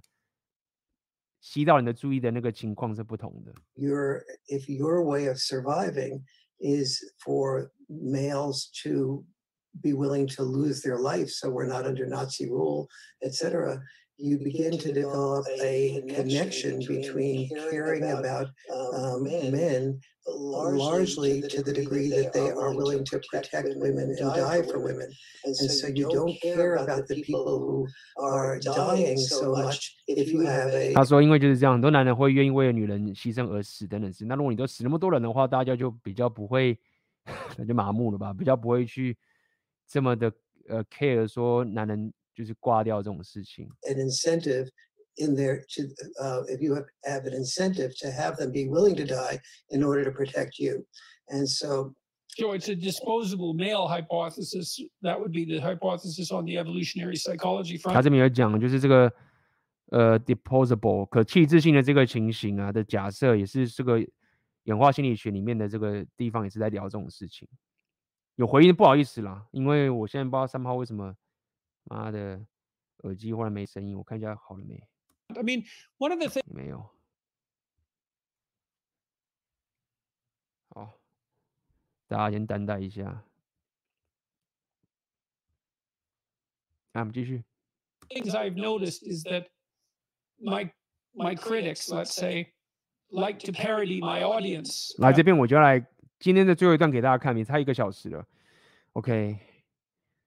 [1.42, 3.54] 吸到你的注意的那个情况是不同的。
[3.74, 6.22] Your if your way of surviving
[6.60, 9.26] is for males to
[9.82, 12.88] be willing to lose their life, so we're not under Nazi rule,
[13.22, 13.82] etc.
[14.21, 20.01] You begin to develop a connection between caring about um, men.
[20.29, 25.09] largely to the degree that they are willing to protect women and die for women.
[25.45, 27.87] And so you don't care about the people who
[28.23, 34.25] are dying so much if you have a 他说，因为就是这样，很多男人会愿意为了女人牺牲而死等等是。
[34.25, 36.77] 那如果你都死那么多人的话，大家就比较不会，
[37.57, 38.33] 那就麻木了吧？
[38.33, 39.17] 比较不会去
[39.87, 40.33] 这么的
[40.69, 43.70] 呃 care 说男人 就是挂掉这种事情。
[43.84, 44.70] An incentive
[45.18, 45.84] in there to
[46.20, 49.40] uh, if you have, have an incentive to have them be willing to die
[49.70, 50.86] in order to protect you
[51.30, 51.94] and so
[52.30, 57.78] so it's a disposable male hypothesis that would be the hypothesis on the evolutionary psychology
[57.78, 59.12] front 他这边有讲就是这个
[59.92, 64.00] 呃 disposable 可弃置性的这个情形啊的假设也是这个
[64.64, 67.48] 演化心理学里面的这个地方也是在聊这种事情
[68.36, 71.14] 有回应不好意思啦因为我现在不知道三号为什么
[71.84, 72.46] 妈的
[73.00, 74.76] 耳机忽然没声音我看一下好了没
[75.30, 75.66] I mean,
[75.98, 76.90] one of the things 没有。
[80.70, 81.00] 好，
[82.08, 83.24] 大家先担待一下。
[86.92, 87.46] 那我们继续。
[88.10, 89.48] Things I've noticed is that
[90.38, 90.70] my
[91.14, 92.52] my critics, let's say,
[93.08, 94.94] like to parody my audience.
[95.02, 95.80] 来这边我就来
[96.20, 98.28] 今天的最后一段给大家看，也差一个小时了。
[98.94, 99.40] OK，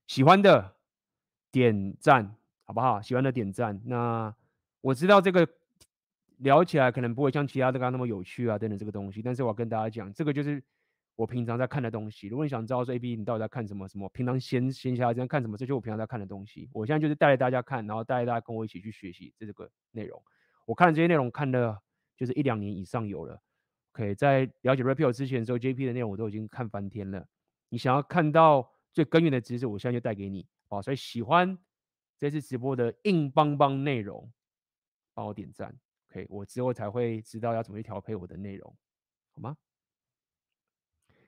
[0.06, 0.73] 喜欢的
[1.54, 2.34] 点赞，
[2.64, 3.00] 好不好？
[3.00, 3.80] 喜欢的点赞。
[3.84, 4.34] 那
[4.80, 5.48] 我知道这个
[6.38, 9.22] 聊起来可能不会像其他的刚那么有趣啊，等等这个东西。
[9.22, 10.60] 但是我要跟大家讲，这个就是
[11.14, 12.26] 我平常在看的东西。
[12.26, 16.68] 如果你想知道说 AB 你到底在看什么，什么平常闲闲暇时间看什么，这就是我平常在看的东西。
[16.72, 20.20] 我现在就是带着大家看，然后带着大家跟我一起去学习这个内容。
[20.66, 21.78] 我看这些内容看了
[22.16, 23.40] 就是一两年以上有了。
[23.92, 27.24] OK，在了解 Rapio 之前的时候，JP 的内容我都已经看翻天了。
[27.68, 30.44] 你想要看到最根源的知识，我现在就带给你。
[30.74, 31.56] 好，所以喜欢
[32.18, 34.32] 这次直播的硬邦邦内容，
[35.14, 35.74] 帮我点赞。
[36.10, 38.76] OK，我之后才会知道要怎么去调配我的内容，
[39.34, 39.56] 好吗？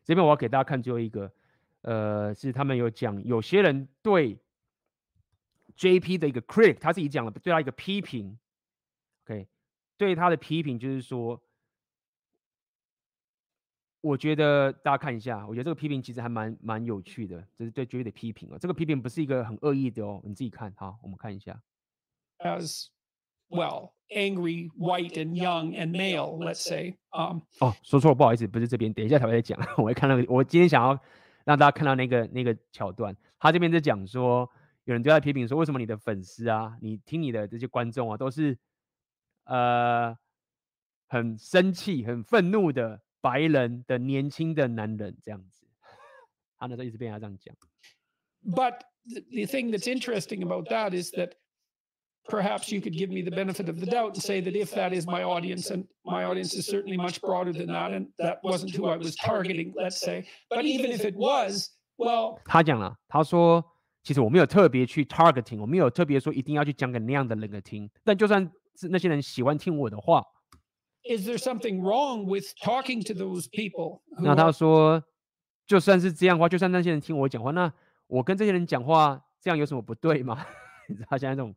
[0.05, 1.33] 这边我要给大家看最后一个，
[1.83, 4.39] 呃，是他们有讲，有些人对
[5.77, 8.39] JP 的一个 critic，他自己讲了对他一个批评。
[9.25, 9.49] OK，
[9.97, 11.43] 对他的批评就是说。
[14.03, 18.59] 我觉得大家看一下，我觉得这个批评其实还蛮蛮有趣的，这是对 JP 的批评哦。
[18.59, 20.71] 这个批评不是一个很恶意的哦，你自己看。
[20.73, 21.61] 哈，我们看一下。
[22.39, 22.87] As
[23.49, 26.97] well, angry, white and young and male, let's say.
[27.11, 27.41] Um.
[27.59, 29.59] 哦，说错了，不好意思，不是这边，等一下才会再讲。
[29.79, 30.97] 我会看到，我今天想要
[31.45, 33.17] 让大家看到那个那个桥段。
[33.41, 34.49] 他这边在讲说，
[34.85, 38.57] 有人对他批评说，为什么你的粉丝啊，你听你的这些观众啊，都是
[39.47, 40.17] 呃
[41.09, 43.01] 很生气、很愤怒的。
[43.26, 45.66] 白人的年轻的男人这样子，
[46.58, 47.56] 他那时候一直被他这样讲。
[48.44, 51.34] But the thing that's interesting about that is that
[52.28, 54.94] perhaps you could give me the benefit of the doubt and say that if that
[54.94, 58.76] is my audience, and my audience is certainly much broader than that, and that wasn't
[58.76, 60.26] who I was targeting, let's say.
[60.50, 63.64] But even if it was, well，他讲了，他说
[64.04, 70.26] 其实我没有特别去 targeting，我没有特别说一定要去讲给那样的人听，但就算是那些人喜欢听我的话。
[71.09, 74.01] Is there something wrong with talking to those people？
[74.19, 75.03] 那他说，
[75.65, 77.73] 就算是这样的话，就算那些人听我讲话，那
[78.09, 80.45] 我跟这些人讲话，这样有什么不对吗？
[80.89, 81.55] 你知道现在这种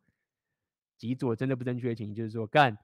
[0.96, 2.76] 极左真的不正确的情形，就是说，干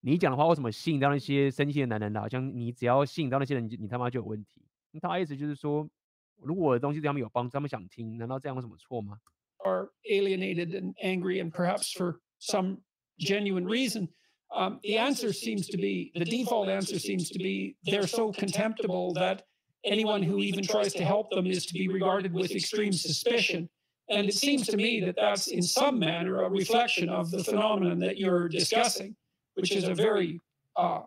[0.00, 2.20] 你讲的话，为什么吸引到那些生气的男人呢？
[2.20, 4.62] 好像你只要吸引到那些人，你他妈就有问题。
[4.90, 5.88] 那他意思就是说，
[6.36, 9.18] 如果我的东西对他们有帮助，他们想听，难道这样有什么错吗
[9.64, 12.78] ？Are alienated and angry and perhaps for some
[13.18, 14.08] genuine reason.
[14.52, 19.14] Um, the answer seems to be the default answer seems to be they're so contemptible
[19.14, 19.44] that
[19.84, 23.68] anyone who even tries to help them is to be regarded with extreme suspicion.
[24.08, 28.00] And it seems to me that that's in some manner a reflection of the phenomenon
[28.00, 29.14] that you're discussing,
[29.54, 30.40] which is a very,
[30.76, 31.02] uh,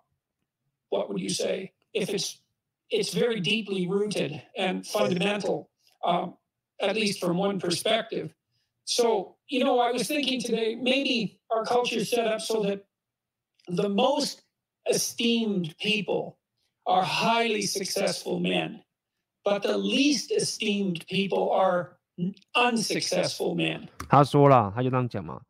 [0.89, 1.73] what would you say?
[1.93, 2.39] If it's
[2.89, 5.69] it's very deeply rooted and fundamental,
[6.03, 6.35] um,
[6.79, 8.33] at least from one perspective.
[8.85, 12.85] So, you know, I was thinking today, maybe our culture is set up so that
[13.66, 14.40] the most
[14.86, 16.38] esteemed people
[16.84, 18.82] are highly successful men,
[19.44, 21.98] but the least esteemed people are
[22.54, 23.88] unsuccessful men.
[24.08, 25.42] 他说了，他就这样讲嘛，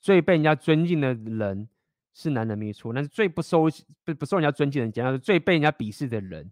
[0.00, 1.68] 最被人家尊敬的人
[2.14, 3.64] 是男人没错，但是最不受
[4.04, 6.50] 不不受人家尊敬的人，讲到最被人家鄙视的人，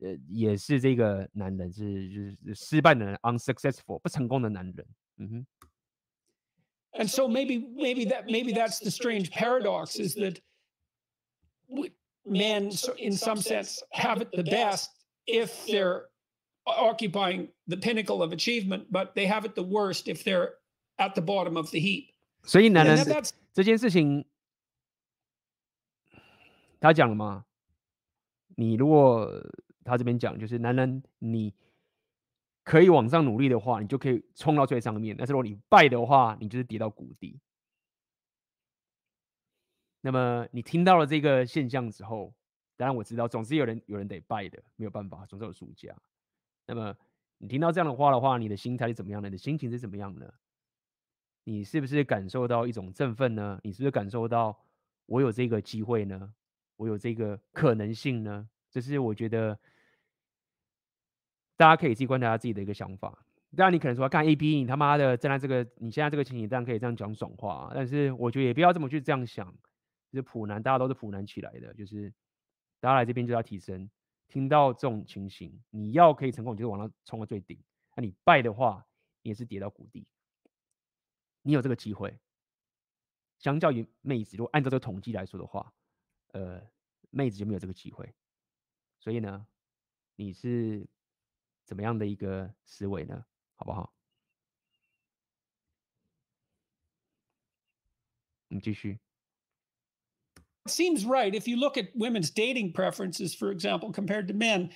[0.00, 4.86] 呃，也是这个男人，是就是失败的人，unsuccessful 不成功的男人。
[5.18, 5.46] 嗯哼。
[6.98, 10.40] And so maybe maybe that maybe that's the strange paradox is that
[12.25, 14.89] men, in some sense, have it the best
[15.25, 16.09] if they're
[16.65, 20.55] occupying the pinnacle of achievement, but they have it the worst if they're
[20.99, 22.13] at the bottom of the heap.
[22.43, 22.97] 所以男人
[23.53, 24.25] 这件事情，
[26.79, 27.45] 他讲了吗？
[28.55, 29.27] 你如果
[29.83, 31.53] 他这边讲，就是男人你
[32.63, 37.39] 可以往上努力的话，你就可以冲到最上面；但是如果你败的话，你就是跌到谷底。
[40.01, 42.33] 那么你听到了这个现象之后，
[42.75, 45.95] 当然我知道总是有人有人得败的，没有办法，总是有输家。
[46.65, 46.95] 那么
[47.37, 49.29] 你听到这样的话的话，你的心态是怎么样的？
[49.29, 50.33] 你的心情是怎么样的？
[51.43, 53.59] 你是不是感受到一种振奋呢？
[53.63, 54.57] 你是不是感受到
[55.05, 56.33] 我有这个机会呢？
[56.77, 58.49] 我有这个可能性呢？
[58.69, 59.59] 这是我觉得
[61.57, 63.25] 大家可以自己观察下自己的一个想法。
[63.55, 69.53] 当然你可能说看 AB，你他妈的站在这个你现在这个情形，当然可以这样讲爽话，啊但是我觉得也不要这么去这样想。
[70.11, 72.13] 就是普男，大家都是普男起来的，就是
[72.79, 73.89] 大家来这边就要提升。
[74.27, 77.57] 听到这种情形，你要可以成功，你就往上冲到最顶；
[77.95, 78.87] 那你败的话，
[79.23, 80.07] 也是跌到谷底。
[81.41, 82.17] 你有这个机会，
[83.39, 85.73] 相较于妹子，如果按照这个统计来说的话，
[86.27, 86.61] 呃，
[87.09, 88.13] 妹子就没有这个机会。
[88.99, 89.45] 所以呢，
[90.15, 90.87] 你是
[91.65, 93.25] 怎么样的一个思维呢？
[93.55, 93.93] 好不好？
[98.47, 98.97] 你继续。
[100.67, 101.33] Seems right.
[101.33, 104.69] If you look at women's dating preferences, for example, compared to men,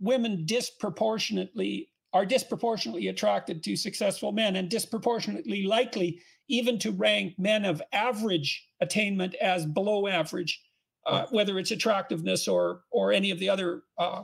[0.00, 7.64] women disproportionately are disproportionately attracted to successful men and disproportionately likely even to rank men
[7.64, 10.62] of average attainment as below average,
[11.06, 14.22] uh, whether it's attractiveness or or any of the other uh,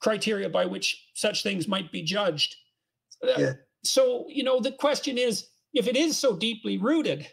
[0.00, 2.56] criteria by which such things might be judged.
[3.22, 3.52] Uh, yeah.
[3.84, 7.26] So you know the question is, if it is so deeply rooted,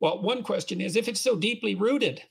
[0.00, 2.22] well, one question is, if it's so deeply rooted,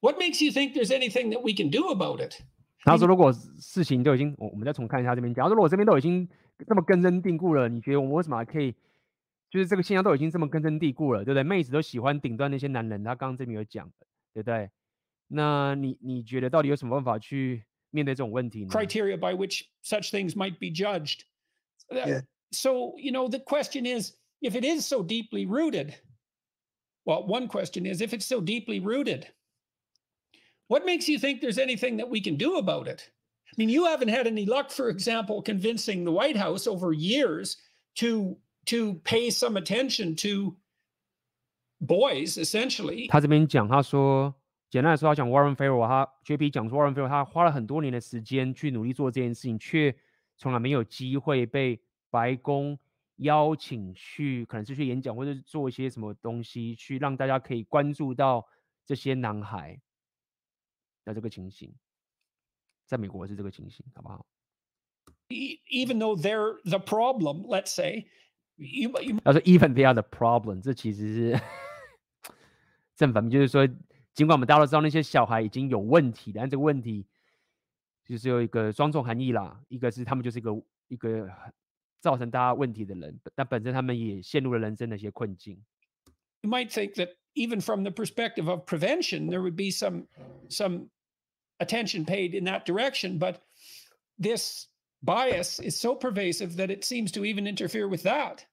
[0.00, 2.42] what makes you think there's anything that we can do about it?
[2.84, 5.32] 他说：“如果事情都已经，我我们再重看一下这边。
[5.32, 6.28] 假如说我这边都已经
[6.66, 8.74] 这么根深蒂固了，你觉得我们为什么还可以？
[9.50, 11.42] 就是这个现象都已经这么根深蒂固了，对不对？
[11.42, 13.88] 妹子都喜欢顶端那些男人，他刚刚这边有讲，
[14.32, 14.70] 对不对？
[15.28, 18.68] 那你你觉得到底有什么办法去面对这种问题呢？
[18.68, 21.20] Criteria by which such things might be judged.
[21.88, 22.22] Yeah.
[22.50, 25.94] So you know the question is, if it is so deeply rooted,
[27.06, 29.26] well, one question is, if it's so deeply rooted.”
[30.68, 33.10] What makes you think there's anything that we can do about it?
[33.50, 37.58] I mean, you haven't had any luck, for example, convincing the White House over years
[37.96, 40.56] to to pay some attention to
[41.80, 43.08] boys, essentially.
[43.08, 44.34] 他这边讲，他说，
[44.70, 49.94] 简单来说，他讲 Warren Farrell，他 JP 讲说 Warren Farrell，他花了很多年的时间去努力做这件事情，却
[50.38, 51.78] 从来没有机会被
[52.08, 52.78] 白宫
[53.17, 58.47] 邀请去，可能是去演讲或者做一些什么东西，去让大家可以关注到
[58.85, 59.79] 这些男孩。
[61.05, 61.73] 的这个情形，
[62.85, 64.25] 在美国是这个情形，好不好
[65.29, 68.09] ？Even though they're the problem, let's say,
[68.57, 68.91] you.
[69.23, 71.41] 他说 even they are the problem，这其实是
[72.93, 73.65] 正反面，就是说，
[74.13, 77.07] 尽管我们大家都知道那些小孩已经有问题，但这个问题
[78.03, 79.63] 就是有一个双重含义啦。
[79.69, 81.31] 一个是他们就是一个一个
[82.06, 85.62] 造成大家问题的人，但本身他们也陷入了人生的一些困境。
[86.42, 90.06] You might think that even from the perspective of prevention, there would be some
[90.48, 90.90] some
[91.58, 93.18] attention paid in that direction.
[93.18, 93.36] But
[94.18, 94.66] this
[95.02, 98.44] bias is so pervasive that it seems to even interfere with that.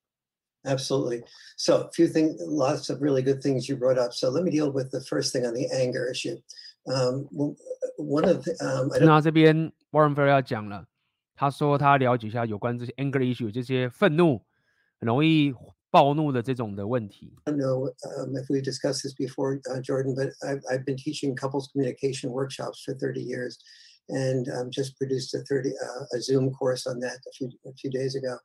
[0.65, 1.23] Absolutely.
[1.55, 4.13] So a few things, lots of really good things you brought up.
[4.13, 6.37] So let me deal with the first thing on the anger issue.
[6.85, 7.27] Um,
[7.97, 10.85] one of the, um, 那这边 Warren Farrell 要讲了，
[11.35, 14.41] 他说他了解一下有关这些 anger issue 这些愤怒
[14.99, 15.53] 很容易
[15.89, 17.33] 暴怒的这种的问题。
[17.45, 21.35] I don't know um, if we discussed this before, uh, Jordan, but I've, I've been teaching
[21.35, 23.57] couples communication workshops for 30 years
[24.09, 27.73] and um, just produced a 30 uh, a Zoom course on that a few a
[27.73, 28.37] few days ago.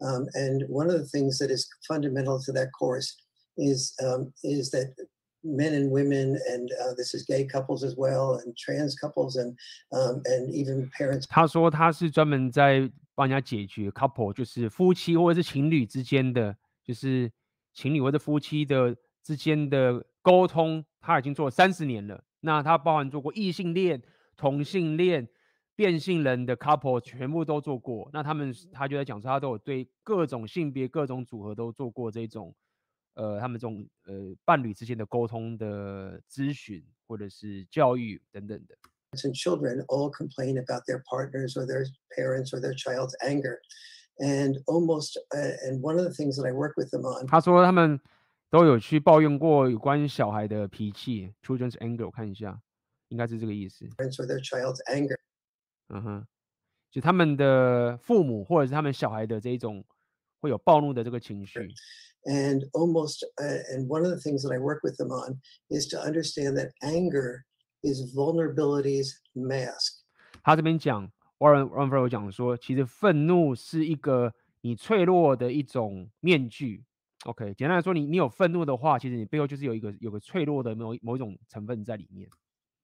[0.00, 3.16] Um, and one of the things that is fundamental to that course
[3.56, 4.94] is um, is that
[5.43, 9.55] men and women, and this is gay couples as well, and trans couples, and
[9.91, 11.25] and even parents.
[11.27, 16.55] 他说他是专门在帮人家解决 couple，就是夫妻或者是情侣之间的。
[16.85, 17.31] 就是
[17.73, 22.21] 情侣或者夫妻的之间的沟通，他已经做了三十年了。
[22.41, 24.01] 那他包含做过异性恋、
[24.35, 25.25] 同性恋、
[25.77, 28.09] 变性人的 couple，全部都做过。
[28.11, 32.53] 那他们他就在讲说，他都有对各种性别、各种组合都做过这种，
[33.13, 38.75] 呃，他们这种呃伴侣之间的沟通的咨询或者是教育等等的。
[39.15, 41.85] And children all complain about their partners or their
[42.17, 43.59] parents or their child's anger.
[44.19, 47.99] and almost uh, and one of the things that I work with them on，他说他们
[48.49, 52.59] 都有去抱怨过有关小孩的脾气，children's anger，我看一下，
[53.09, 53.85] 应该是这个意思。
[53.97, 55.17] Or their child's anger，
[55.89, 56.25] 嗯哼，
[56.91, 59.83] 就他们的父母或者是他们小孩的这一种
[60.39, 61.73] 会有暴怒的这个情绪。
[62.24, 65.98] And almost uh, and one of the things that I work with them on is to
[65.98, 67.44] understand that anger
[67.82, 70.02] is vulnerability's mask。
[70.42, 71.10] 他这边讲。
[71.38, 76.82] Warren Warren Farrell 讲说，其实愤怒是一个你脆弱的一种面具。
[77.26, 82.28] OK，简单来说，你你有愤怒的话，其实你背后就是有一个有个脆弱的某某一种成分在里面。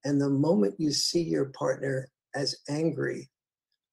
[0.04, 3.26] And the moment you see your partner as angry,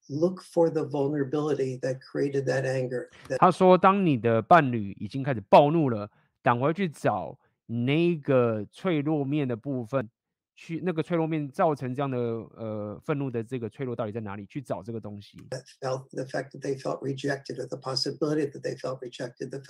[0.09, 3.09] look for the vulnerability that created that anger.
[3.39, 6.11] 他说，当你的伴侣已经开始暴怒了，
[6.43, 10.09] 赶快去找那个脆弱面的部分。
[10.56, 14.46] 去那个脆弱面造成这样的呃愤怒的这个脆弱到底在哪里？
[14.46, 15.38] 去找这个东西。
[15.82, 19.62] Felt the fact that they felt rejected, or the possibility that they felt rejected, the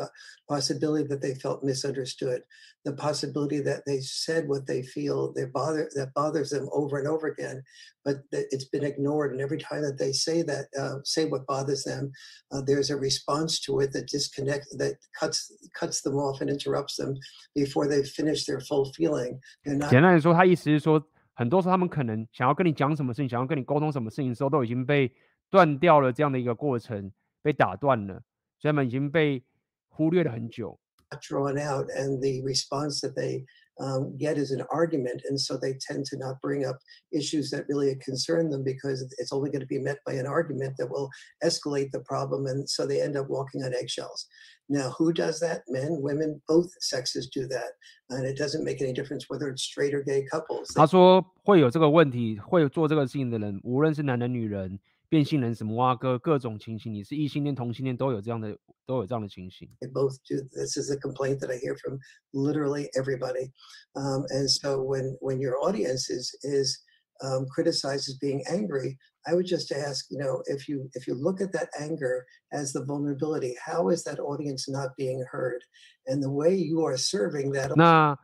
[0.47, 2.43] possibility that they felt misunderstood,
[2.83, 7.07] the possibility that they said what they feel they bother that bothers them over and
[7.07, 7.63] over again,
[8.03, 9.31] but it's been ignored.
[9.31, 12.11] And every time that they say that, uh, say what bothers them,
[12.51, 16.97] uh, there's a response to it that disconnects, that cuts cuts them off and interrupts
[16.97, 17.15] them
[17.53, 19.39] before they finish their full feeling.
[19.63, 21.02] 简单来说，他意思 是说，
[21.34, 25.12] 很多时候他们可能想要跟你讲什么事情，想要跟你沟通什么事情的时候，都已经被
[25.50, 27.10] 断掉了这样的一个过程，
[27.42, 28.14] 被打断了，
[28.58, 29.42] 所以他们已经被
[29.88, 30.78] 忽略了很久。
[31.10, 33.44] Drawn out, and the response that they
[33.79, 35.21] um, get is an argument.
[35.27, 36.77] And so they tend to not bring up
[37.11, 40.75] issues that really concern them because it's only going to be met by an argument
[40.77, 41.09] that will
[41.43, 42.45] escalate the problem.
[42.45, 44.27] And so they end up walking on eggshells.
[44.69, 45.63] Now, who does that?
[45.67, 47.71] Men, women, both sexes do that.
[48.09, 50.71] And it doesn't make any difference whether it's straight or gay couples.
[50.75, 54.79] 他说会有这个问题，会做这个事情的人，无论是男人、女人。
[55.09, 59.67] 变性人什么啊哥各种情形，你是异性恋、同性恋都有这样的都有这样的情形。
[59.81, 60.47] They both do.
[60.55, 61.99] This is a complaint that I hear from
[62.31, 63.51] literally everybody.
[63.91, 66.79] Um, and so when when your audience is is
[67.21, 71.15] um, criticized as being angry, I would just ask, you know, if you if you
[71.15, 75.61] look at that anger as the vulnerability, how is that audience not being heard?
[76.05, 77.75] And the way you are serving that.
[77.75, 78.17] 那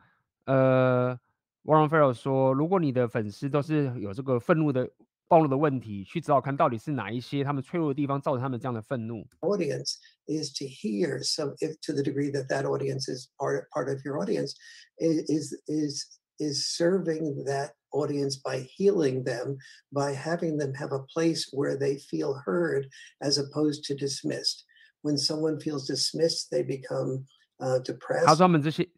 [0.46, 1.18] 呃，
[1.64, 4.88] Warren Farrell 说，如果你的粉丝都是有这个愤怒的。
[5.28, 9.26] 暴露的问题，去找找看到底是哪一些他们脆弱的地方，造成他们这样的愤怒。
[9.40, 9.96] Audience
[10.26, 14.02] is to hear some, if to the degree that that audience is part part of
[14.06, 14.54] your audience,
[14.96, 16.06] is is
[16.38, 19.58] is serving that audience by healing them,
[19.92, 22.88] by having them have a place where they feel heard,
[23.20, 24.64] as opposed to dismissed.
[25.02, 27.26] When someone feels dismissed, they become
[27.58, 28.24] uh, depressed.
[28.24, 28.88] 他说他们这些，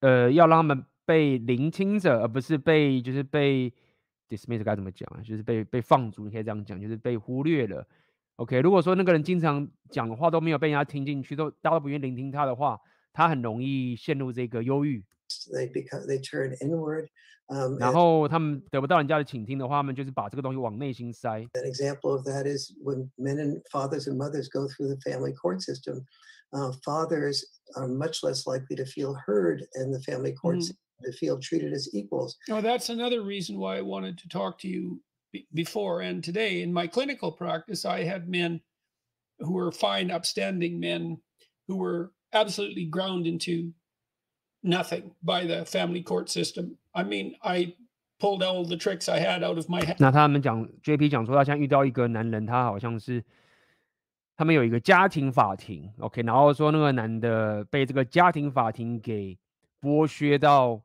[0.00, 3.70] 呃，要让他们被聆听着，而不是被就是被。
[4.29, 5.21] Dismiss 该怎么讲啊？
[5.21, 7.87] 就是被被放逐，你可以这样讲，就是被忽略了。
[8.37, 12.79] OK，如果说那个人经常讲的话都没有被人家听进去，都大家都不愿意聆听他的话，
[13.11, 15.03] 他很容易陷入这个忧郁。
[15.51, 17.07] They become they turn inward.
[17.49, 21.39] Um, 然后他们得不到人家的倾听的话，他们就是把这个东西往内心塞。
[21.53, 25.61] An example of that is when men and fathers and mothers go through the family court
[25.61, 26.03] system.
[26.52, 27.44] Uh, fathers
[27.76, 30.76] are much less likely to feel heard in the family court system.
[31.04, 32.36] to feel treated as equals.
[32.50, 35.00] Oh, that's another reason why I wanted to talk to you
[35.54, 36.62] before and today.
[36.62, 38.60] In my clinical practice, I had men
[39.38, 41.18] who were fine, upstanding men
[41.66, 43.72] who were absolutely ground into
[44.62, 46.76] nothing by the family court system.
[46.94, 47.74] I mean, I
[48.20, 49.96] pulled all the tricks I had out of my head.
[49.98, 53.24] 那他们讲，JP 讲说，他现在遇到一个男人，他好像是
[54.37, 59.37] 他们有一个家庭法庭，OK，然后说那个男的被这个家庭法庭给
[59.81, 60.81] 剥削到。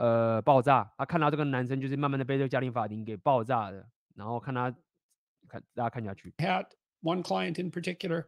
[0.00, 0.88] 呃，爆炸！
[0.96, 3.84] 他看到这个男生就是慢慢的被这个家庭法庭给爆炸的，
[4.14, 4.72] 然后看他
[5.48, 6.32] 看大家看下去。
[6.38, 6.66] Had
[7.02, 8.26] one client in particular,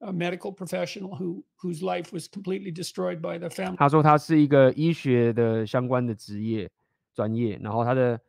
[0.00, 3.76] a medical professional who whose life was completely destroyed by the family.
[3.76, 6.70] 他说他是一个医学的相关的职业
[7.14, 8.20] 专业，然后他的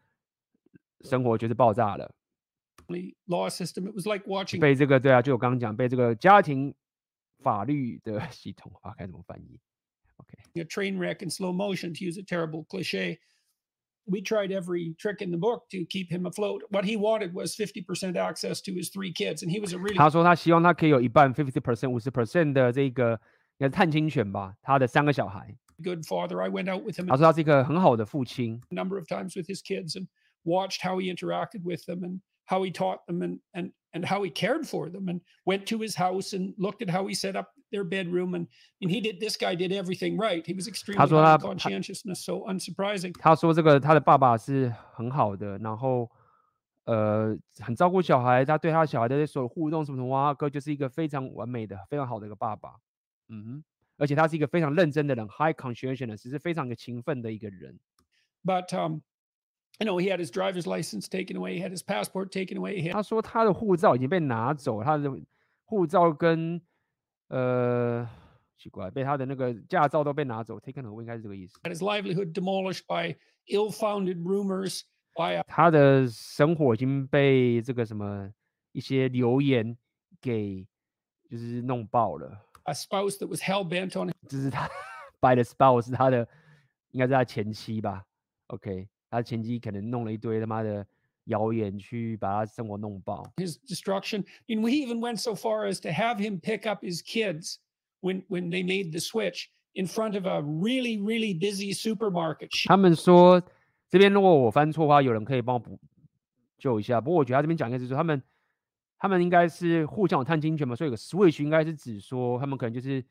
[1.02, 2.10] 生活就是爆炸了。
[3.27, 4.61] Law system, it was like watching.
[4.61, 6.75] 被这个对啊，就我刚刚讲，被这个家庭
[7.43, 9.59] 法律的系统啊，该怎么翻译？
[10.19, 10.61] Okay.
[10.61, 13.19] A train wreck in slow motion, to use a terrible cliche.
[14.07, 16.63] We tried every trick in the book to keep him afloat.
[16.71, 19.97] What he wanted was 50% access to his three kids, and he was a really.
[19.97, 23.21] 他说他希望他可以有一半 fifty percent 五十 percent 的这个
[23.59, 25.55] 应该是探亲权吧，他的三个小孩。
[25.83, 26.41] Good father.
[26.41, 27.09] I went out with him.
[27.09, 28.61] 他说他是一个很好的父亲。
[28.71, 30.07] A number of times with his kids and
[30.45, 34.23] watched how he interacted with them and how he taught them and and and how
[34.23, 37.35] he cared for them and went to his house and looked at how he set
[37.37, 38.47] up their bedroom and
[38.81, 41.07] and he did this guy did everything right he was extremely
[41.39, 46.09] conscientiousness so unsurprising 他说这个他的爸爸是很好的然后
[46.85, 52.75] 呃很照顾小孩他对他小孩的所有互动什么什么啊哥就是一个非常完美的非常好的一个爸爸
[53.29, 53.65] 嗯哼
[53.99, 57.79] 而且他是一个非常认真的人 high conscientiousness 是非常的勤奋的一个人
[58.45, 59.01] but um
[59.79, 62.81] I know he had his driver's license taken away, he had his passport taken away.
[62.83, 62.93] Had...
[62.93, 65.11] 他说他的护照已经被拿走，他的
[65.65, 66.61] 护照跟
[67.29, 68.09] 呃
[68.57, 71.59] 奇怪，被他的那个驾照都被拿走，taken away 应该是这个意思。
[71.63, 73.17] Had his livelihood demolished by
[73.47, 74.83] ill-founded rumors.
[75.15, 78.31] By 他的生活已经被这个什么
[78.73, 79.77] 一些流言
[80.21, 80.67] 给
[81.31, 82.39] 就是弄爆了。
[82.65, 84.69] A spouse that was hell bent on，就是他
[85.21, 86.29] by the spouse 是他的，
[86.91, 88.05] 应该是他前妻吧？
[88.49, 88.89] OK。
[89.12, 90.88] 他前妻可能弄了一堆他妈的
[91.26, 93.22] 谣言去把他生活弄爆。
[93.36, 97.58] His destruction, and we even went so far as to have him pick up his kids
[98.00, 102.50] when when they made the switch in front of a really really busy supermarket.
[102.68, 103.44] 他们说
[103.90, 105.78] 这边如果我翻错的话，有人可以帮我补
[106.58, 107.02] 救一下。
[107.02, 108.24] 不过我觉得他这边讲应该是说他们
[108.98, 113.04] 他们应该是互相有探亲权嘛，所以有个 switch 应该是指说他们可能就是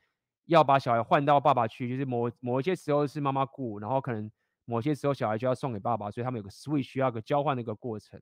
[0.47, 4.31] 要把小孩换到爸爸去，就是某某一些时候是妈妈顾，然后可能。
[4.70, 8.20] 某些时候小孩就要送给爸爸，所以他们有个 switch 需要个交换的一个过程。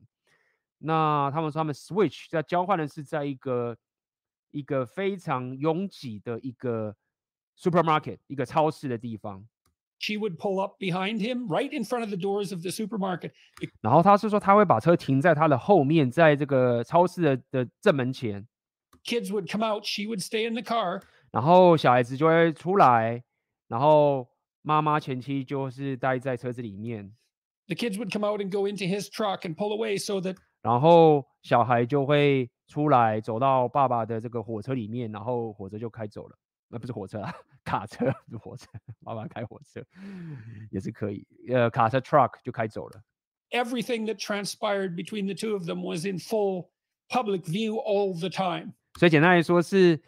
[0.80, 3.78] 那他们说他们 switch 在交换的是在一个
[4.52, 6.94] 一个非常拥挤的一个
[7.58, 9.48] supermarket 一个超市的地方。
[10.00, 13.32] She would pull up behind him, right in front of the doors of the supermarket.
[13.80, 18.46] 然后他是说他会把车停在他的后面，在这个超市的的正门前。
[19.06, 21.02] Kids would come out, she would stay in the car.
[21.32, 23.24] 然后小孩子就会出来，
[23.70, 24.28] 然后。
[24.63, 27.13] 妈妈前妻就是待在车子里面。
[27.67, 36.37] The kids would come out and go into his truck and pull away so that 然后小孩就会出来走到爸爸的这个火车里面，然后火车就开走了。
[36.69, 38.67] 那、呃、不是火车啊，卡车不是火车，
[39.05, 39.83] 爸爸开火车
[40.71, 41.27] 也是可以。
[41.49, 43.03] 呃，卡车 truck 就开走了。
[43.51, 46.69] Everything that transpired between the two of them was in full
[47.09, 48.75] public view all the time.
[48.99, 49.99] 所以简单来说是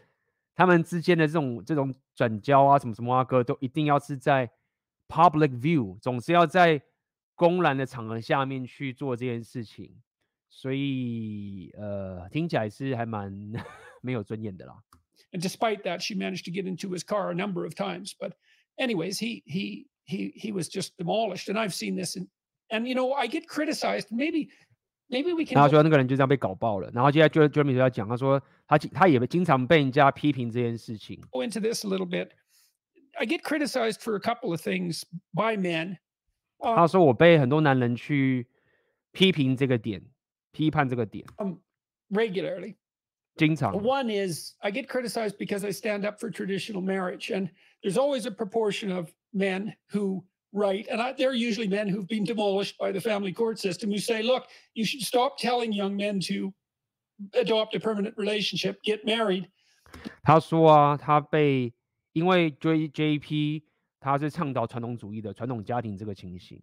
[0.54, 4.51] 他们之间的这种这种转交啊，什么什么啊，哥都一定要是在
[5.07, 6.81] public view，总是要在
[7.35, 10.01] 公然的场合下面去做这件事情。
[10.49, 13.51] 所以呃，听起来是还蛮
[14.01, 14.83] 没有尊严的啦。
[15.31, 18.13] And despite that, she managed to get into his car a number of times.
[18.17, 18.33] But
[18.77, 21.49] anyways, he he he he was just demolished.
[21.49, 22.29] And I've seen this in
[22.69, 24.07] And you know, I get criticized.
[24.11, 24.49] Maybe,
[25.09, 25.55] maybe we can.
[25.55, 26.89] 然后说那个人就这样被搞爆了。
[26.93, 31.21] 然后接下来就 Jeremy 就要讲，他说他他也经常被人家批评这件事情。
[31.31, 32.29] Go into this a little bit.
[33.17, 35.03] I get criticized for a couple of things
[35.33, 35.97] by men.
[36.59, 38.47] 他说我被很多男人去
[39.11, 40.01] 批评这个点，
[40.51, 41.25] 批判这个点。
[41.37, 41.59] Um,
[42.09, 42.75] regularly.
[43.35, 43.73] 经常。
[43.73, 47.49] One is I get criticized because I stand up for traditional marriage, and
[47.81, 50.87] there's always a proportion of men who right?
[50.89, 54.23] And I, they're usually men who've been demolished by the family court system who say,
[54.23, 56.53] look, you should stop telling young men to
[57.33, 59.47] adopt a permanent relationship, get married.
[60.23, 61.73] 他说啊，他被
[62.13, 63.63] 因为 J JP
[63.99, 66.61] 他是倡导传统主义的传统家庭这个情形，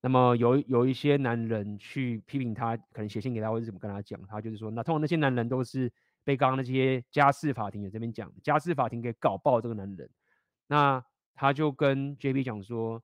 [0.00, 5.90] 那么有有一些男人去批评他，可能写信给他或者怎么跟他讲，他就是说，那通常那些男人都是
[6.24, 10.10] 被刚刚那些家事法庭也这边讲，家事法庭给搞爆这个男人，
[10.66, 11.04] 那
[11.34, 13.00] 他就跟 JP 讲说。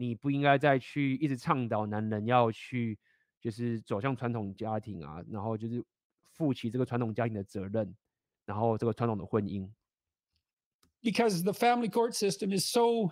[0.00, 2.96] 你不应该再去一直倡导男人要去，
[3.40, 5.84] 就是走向传统家庭啊，然后就是
[6.30, 7.96] 负起这个传统家庭的责任，
[8.46, 9.68] 然后这个传统的婚姻。
[11.02, 13.10] Because the family court system is so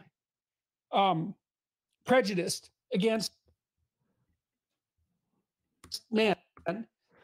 [0.90, 1.34] um,
[2.04, 3.30] prejudiced against
[6.08, 6.36] man.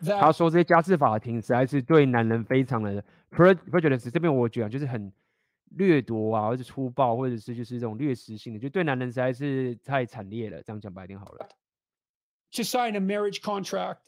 [0.04, 5.12] 他说这些家事法庭实在是对男人非常的 prejudice，这边我觉得就是很。
[5.76, 10.62] 掠夺啊，或者粗暴，或者是就是这种掠食性的，就对男人实在是太惨烈了。
[10.62, 11.48] 这样讲白点好了。
[12.52, 13.98] To sign a marriage contract,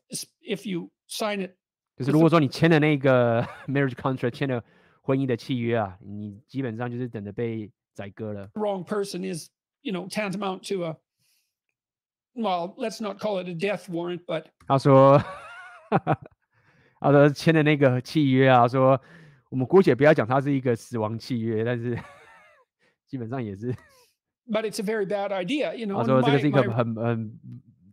[0.43, 1.53] if you sign it，
[1.97, 4.63] 就是如果说你签了那个 marriage contract，签了
[5.01, 8.49] 婚姻的契约啊，你基本上就是等着被宰割了。
[8.55, 9.49] Wrong person is,
[9.81, 10.97] you know, tantamount to a,
[12.35, 15.19] well, let's not call it a death warrant, but 他说，
[17.01, 19.01] 他说签的那个契约啊，说。
[19.55, 21.97] 我们姑且不要讲它是一个死亡契约，但是
[23.07, 23.73] 基本上也是。
[24.51, 25.99] But it's a very bad idea, you know.
[25.99, 27.41] 他说这个是一个很很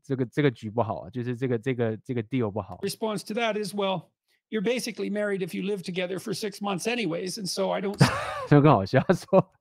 [0.01, 2.79] 这个这个局不好啊，就是这个这个这个 deal 不好。
[2.81, 4.07] Response to that is well,
[4.49, 7.95] you're basically married if you live together for six months anyways, and so I don't.
[8.49, 9.53] 就更好笑，他说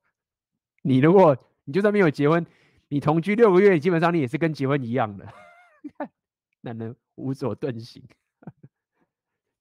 [0.81, 2.43] 你如果你就算没有结婚，
[2.87, 5.27] 你同居六个月，基本上你也是跟结婚一样的。
[6.61, 8.03] 男人无所遁形，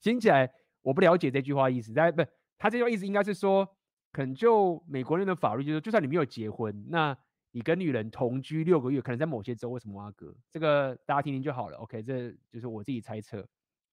[0.00, 0.50] 听起来。
[0.82, 2.24] 我不了解这句话意思，但不，
[2.58, 3.66] 他这句话意思应该是说，
[4.12, 7.16] 可能就美国人的法律就是，就算你没有结婚，那
[7.52, 11.76] 你跟女人同居六个月，可能在某些州为什么挖格，这个大家听听就好了。
[11.78, 13.38] OK，这就是我自己猜测，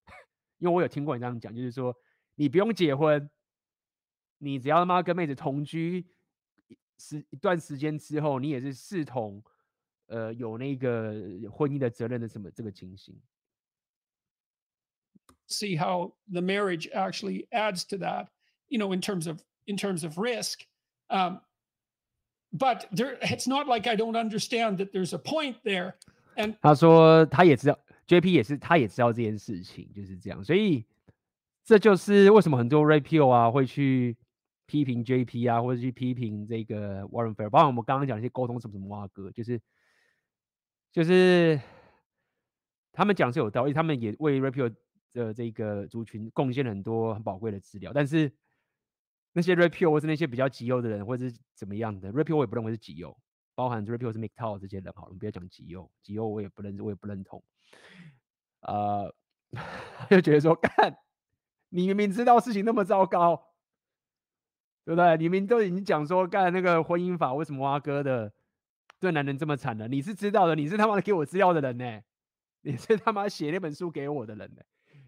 [0.59, 1.95] 因为我有听过你这样讲，就是说
[2.35, 3.29] 你不用结婚，
[4.37, 6.07] 你只要他妈跟妹子同居
[6.97, 9.43] 时一段时间之后，你也是视同
[10.05, 11.13] 呃有那个
[11.51, 13.19] 婚姻的责任的什么这个情形。
[15.46, 18.28] see how the marriage actually adds to that,
[18.68, 20.60] you know, in terms of in terms of risk.
[21.10, 21.40] Um,
[22.52, 25.94] but there, it's not like I don't understand that there's a point there.
[26.36, 30.86] And 他说他也知道，JP 也是他也知道这件事情就是这样，所以
[31.64, 34.16] 这就是为什么很多 Rapio 啊会去
[34.66, 39.60] 批评 JP 啊，或者去批评这个 Warren Farrell，包括我们刚刚讲那些沟通什么什么挖哥，就是
[40.90, 41.60] 就是
[42.90, 44.74] 他们讲是有道理，他们也为 Rapio。
[45.13, 48.31] 的这个族群贡献了很多很宝贵的资料，但是
[49.33, 53.17] 那些 repeal 或是那些比较极右的人，或者是怎么样的 repeal 我也不认为是极右，
[53.55, 57.43] 包含 repeal 是 mctow 这些人，好了，我们不要讲极右，极右我也不认，我也不认同。
[58.61, 59.13] 呃，
[60.09, 60.97] 就觉得说，干，
[61.69, 63.53] 你明明知道事情那么糟糕，
[64.85, 65.17] 对不对？
[65.17, 68.33] 你明都已经讲说，干那个婚姻法为什么挖哥的
[68.99, 69.87] 对男人这么惨了？
[69.87, 72.01] 你是知道的，你是他妈的给我资料的人呢，
[72.61, 74.61] 你是他妈写那本书给我的人呢。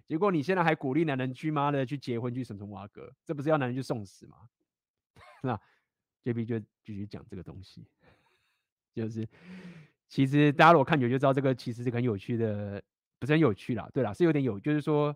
[0.09, 4.37] 结果你现在还鼓励男人去妈的去结婚去什么什么挖哥，这不是要男人去送死吗？
[5.43, 5.55] 那
[6.23, 7.85] JP 就继续讲这个东西，
[8.91, 9.29] 就是
[10.07, 12.81] 其实大家如果看久就知道这个其实是很有趣的，
[13.19, 15.15] 不是很有趣啦，对啦，是有点有，就是说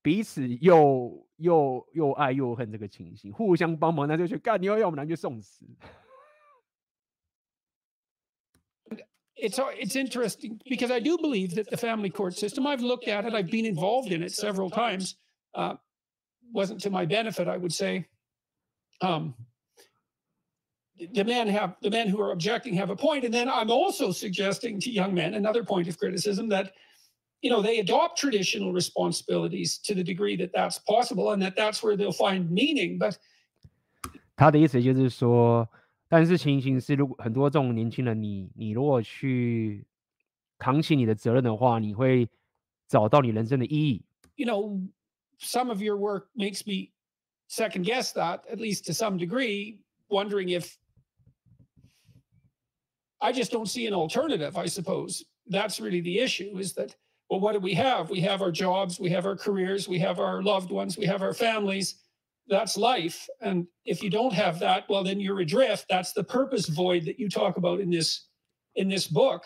[0.00, 5.66] 彼此又又又爱又恨这个情形，互相帮忙，那就去干，你要要我们男人去送死，
[9.41, 12.65] it's it's interesting because I do believe that the family court system.
[12.65, 13.33] I've looked at it.
[13.33, 15.15] I've been involved in it several times.
[15.53, 15.75] Uh,
[16.51, 18.07] wasn't to my benefit, I would say.
[19.01, 19.35] Um,
[21.13, 24.11] the men have the men who are objecting have a point, and then I'm also
[24.11, 26.73] suggesting to young men another point of criticism that
[27.41, 31.83] you know they adopt traditional responsibilities to the degree that that's possible, and that that's
[31.83, 32.97] where they'll find meaning.
[32.97, 33.17] But
[34.35, 35.67] 他的意思就是说。
[36.11, 39.85] 但是情形是，如果很多这种年轻人，你你如果去
[40.57, 42.27] 扛起你的责任的话，你会
[42.87, 44.03] 找到你人生的意义。
[44.35, 44.87] You know,
[45.39, 46.91] some of your work makes me
[47.47, 49.79] second guess that, at least to some degree,
[50.09, 50.77] wondering if
[53.19, 55.23] I just don't see an alternative, I suppose.
[55.49, 56.95] That's really the issue is that,
[57.29, 58.09] well, what do we have?
[58.09, 61.21] We have our jobs, we have our careers, we have our loved ones, we have
[61.21, 61.95] our families
[62.52, 63.26] That's life.
[63.40, 65.86] And if you don't have that, well, then you're adrift.
[65.88, 68.28] That's the purpose void that you talk about in this
[68.74, 69.42] in this book.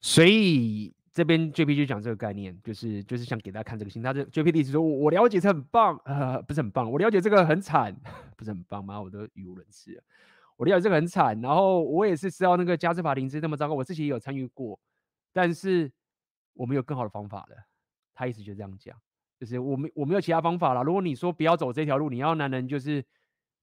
[0.00, 4.02] 所以这边 JP 就讲这个概念，就是就是想给大家看这个心。
[4.02, 6.90] 他这 JP 的意思说，我了解这很棒，呃，不是很棒。
[6.90, 7.96] 我了解这个很惨，
[8.36, 9.00] 不是很棒吗？
[9.00, 10.02] 我都语无伦次。
[10.56, 14.78] 我了解这个很惨，然后我也是知道那个加斯法庭是那么糟糕，我自己也有参与过，
[15.32, 15.90] 但是
[16.54, 17.56] 我们有更好的方法了。
[18.14, 18.96] 他意思就这样讲。
[19.38, 20.82] 就是我没我没有其他方法了。
[20.82, 23.04] 如果你说不要走这条路，你要男人就是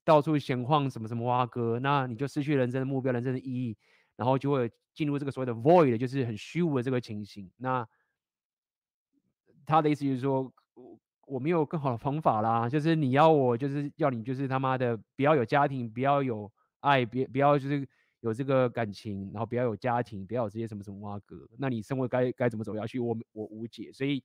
[0.05, 3.75] 到处闲晃什么什么挖哥，那你就失去人生的目标、人生的意义，
[4.15, 7.49] 然后就会进入这个所谓的 void，就是很虚无的这个情形。
[7.57, 7.87] 那
[9.65, 12.69] 他的意思就是说，我我没有更好的方法啦。
[12.69, 16.51] 就是你要我，就是要你，就是他妈的不要有家庭，不要有
[16.81, 17.87] 爱，别不要就是
[18.19, 21.49] 有这个感情，然后不要有家庭，不要有这些什么什么挖哥。
[21.57, 22.99] 那你生活该该怎么走下去？
[22.99, 24.23] 我我无解，所以。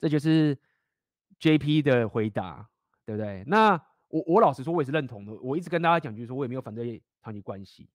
[0.00, 0.56] 这就是
[1.40, 2.68] JP 的回答，
[3.04, 3.44] 对不对？
[3.46, 3.72] 那
[4.08, 5.32] 我我老实说，我也是认同的。
[5.34, 7.88] 我一直跟大家讲，就是说我也没有反对长期关系。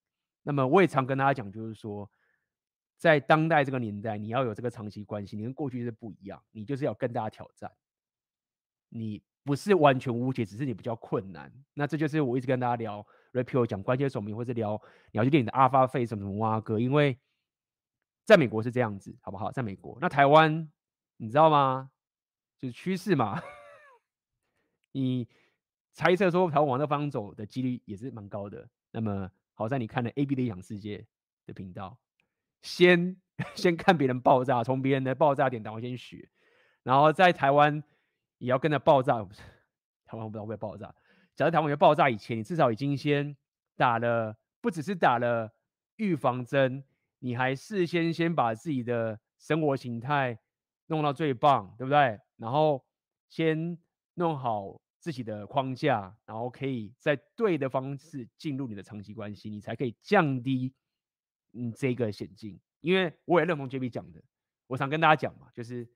[0.44, 2.10] 那么我也常跟大家讲，就是说，
[2.98, 6.42] 在当代这个年代，你要有这个长期关系，你跟过去是不一样。
[6.52, 7.72] 你就是要跟大家挑战。
[8.90, 11.52] 你不是完全无解，只是你比较困难。
[11.74, 17.18] 那这就是我一直跟大家聊 Repeal 讲关系说明，或是聊你要去练你的 Alpha Face 什么什么挖哥，因为
[18.26, 19.52] 在美国是这样子，好不好？
[19.52, 20.70] 在美国，那台湾。
[21.22, 21.92] 你知道吗？
[22.58, 23.40] 就是趋势嘛。
[24.92, 25.28] 你
[25.94, 28.68] 猜测说，台湾往那方走的几率也是蛮高的。
[28.90, 31.06] 那么好在你看了 AB 的养世界
[31.46, 31.96] 的频道，
[32.64, 33.16] 先
[33.54, 36.28] 先看别人爆炸，从别人的爆炸点，然后先学，
[36.82, 37.84] 然后在台湾
[38.40, 39.24] 也要跟着爆炸。
[40.06, 40.92] 台湾不知道会不会爆炸。
[41.36, 43.38] 假如台湾要爆炸以前，你至少已经先
[43.78, 45.54] 打了，不只是打了
[45.98, 46.84] 预防针，
[47.20, 50.40] 你还事先先把自己的生活形态。
[50.92, 52.20] 弄到最棒，对不对？
[52.36, 52.86] 然后
[53.30, 53.78] 先
[54.16, 60.74] 弄好自己的框架，然后可以在对的方式进入你的长期关系，你才可以降低
[61.54, 62.60] 嗯这个险境。
[62.82, 64.22] 因为我也认同 JB 讲的，
[64.68, 65.88] 我常跟大家讲嘛，就是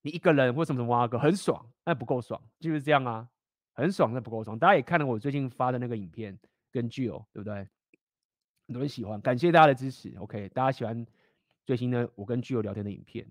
[0.00, 3.28] 你一个人或什么什么挖个很爽，那不够爽，就是这样啊，
[3.74, 4.58] 很爽那不够爽。
[4.58, 6.38] 大家也看了我最近发的那个影片
[6.72, 7.68] 跟剧哦，对不对？
[8.66, 10.14] 很多人喜欢，感谢大家的支持。
[10.18, 11.06] OK，大家喜欢
[11.66, 13.28] 最新的我跟剧友聊天的影片。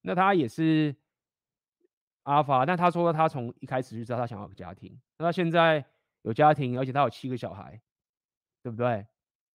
[0.00, 0.94] 那他也是
[2.22, 5.84] 阿法，那他说他从一开始就知道他想要个家庭，那他现在
[6.22, 7.80] 有家庭，而且他有七个小孩，
[8.62, 9.06] 对不对？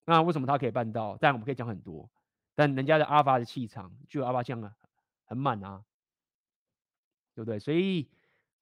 [0.06, 1.18] 那为什么他可以办到？
[1.20, 2.10] 但我们可以讲很多，
[2.56, 4.76] 但人家的阿法的气场就阿法这样啊，
[5.26, 5.84] 很满啊，
[7.34, 7.57] 对不对？
[7.57, 8.10] 所以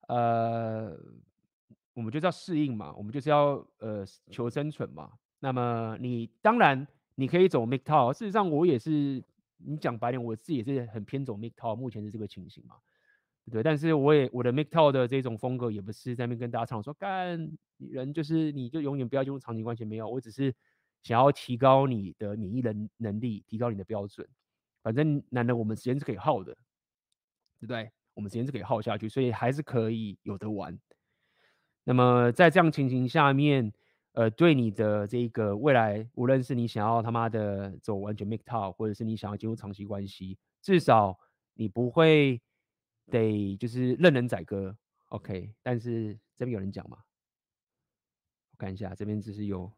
[0.08, 0.96] 呃，
[1.94, 5.12] 我们就是要适应嘛，我们就是要呃求生存嘛。
[5.40, 6.86] 那么你当然
[7.16, 9.22] 你可以走 MGTOW，事实上我也是。
[9.64, 12.76] 你讲白点，我自己也是很偏走 MGTOW，目前是这个情形嘛，
[13.46, 20.54] 对，对，但是我也我的 MGTOW 的这种风格也不是在那边跟大家唱说干人就是你就永远不要进入长期关系，没有，我只是
[21.02, 24.28] 想要提高你的免疫能能力，提高你的标准。
[24.82, 26.52] 反正男人我们时间是可以耗的，
[27.60, 27.90] 对不对？
[28.14, 30.78] 我们时间是可以耗下去，所以还是可以有得玩。
[31.84, 33.72] 那么在这样情形下面。
[34.12, 41.18] 呃，对你的这个未来，无论是你想要他妈的走完全 make town 或者是你想要进入长期关系，至少
[41.54, 42.38] 你不会
[43.10, 44.76] 得就是任人宰割
[45.08, 45.54] ，OK？
[45.62, 46.98] 但是这边有人讲吗？
[48.50, 49.72] 我看一下，这边只是有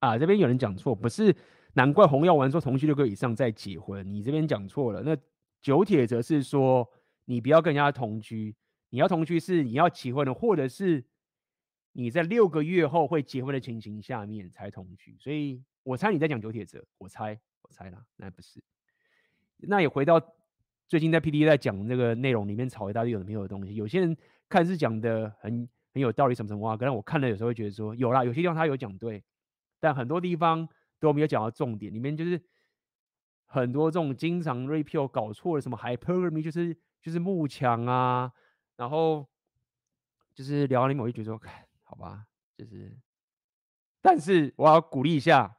[0.00, 1.34] 啊，这边有人讲错，不是，
[1.72, 5.02] 难怪洪耀文说同居六个以上再结婚，你这边讲错了。
[5.02, 5.16] 那
[5.62, 6.86] 九铁则是说
[7.24, 8.54] 你不要跟人家同居。
[8.90, 11.04] 你要同居是你要结婚的，或者是
[11.92, 15.16] 你在六个月后会结婚的情形下面才同居。
[15.18, 18.62] 所以我猜你在讲九铁则，我猜我猜啦，那不是。
[19.58, 20.20] 那也回到
[20.86, 23.74] 最近在 PTT 在讲那个内容里面吵一大堆有没有的东西。
[23.74, 24.16] 有些人
[24.48, 29.22] 看是讲的很很有道理什么什么话，但我看了有时候会觉得说有啦，有些地方他有讲对，
[29.80, 30.68] 但很多地方
[31.00, 32.40] 都没有讲到重点，里面就是
[33.46, 38.32] 很多这种经常 repeal 搞错了，什么 hypergamy 就是就是慕强啊，
[38.78, 39.28] 然后
[40.32, 41.38] 就是聊完里面我就觉得说，
[41.82, 42.26] 好吧，
[42.56, 42.96] 就是，
[44.00, 45.54] 但是我要鼓励一下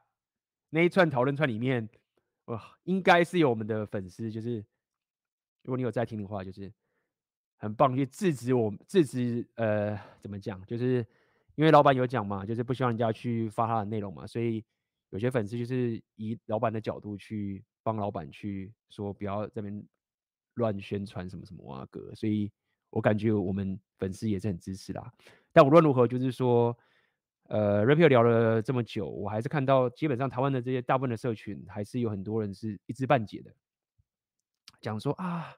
[0.72, 1.88] 那一串讨论串里面，
[2.46, 4.66] 哇，应该是有我们的粉丝，就是
[5.62, 6.74] 如果你有在听的话，就是。
[7.62, 10.66] 很棒，去制止我制止呃，怎么讲？
[10.66, 11.06] 就是
[11.56, 14.64] 因为老板有讲嘛，就是不希望人家去发他的内容嘛，所以
[15.10, 19.86] 有些粉丝就是以老板的角度去帮老板去说，不要这边
[20.54, 22.16] 乱宣传什么什么啊哥。
[22.16, 22.50] 所以
[22.90, 25.11] 我感觉我们粉丝也是很支持啦。
[25.52, 26.78] 但无论如何，就是说，
[27.44, 33.52] 呃，Repeal 聊了这么久，我还是看到基本上台湾的这些大部分的社群，还是有很多人是一知半解的，
[34.82, 35.56] 讲说啊，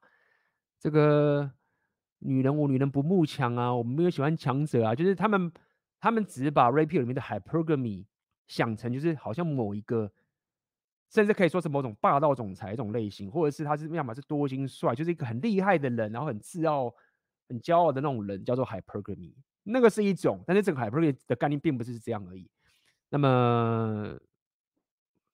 [0.79, 1.51] 这个。
[2.23, 5.51] 女人无女人不慕强啊，我们没有喜欢强者啊，就是他们，
[5.99, 8.05] 他们只是把 Repeal 里面的 Hypergamy
[8.47, 10.11] 想成就是好像某一个，
[11.09, 16.93] 甚至可以说是某种霸道总裁一种类型，或者是他是要么是多金帅，就是一个很厉害的人，然后很自傲、
[17.51, 22.49] 很骄傲的那种人，叫做 Hypergamy，那个是一种，但是这个 Hypergamy 的概念并不是这样而已。
[23.09, 24.17] 那么，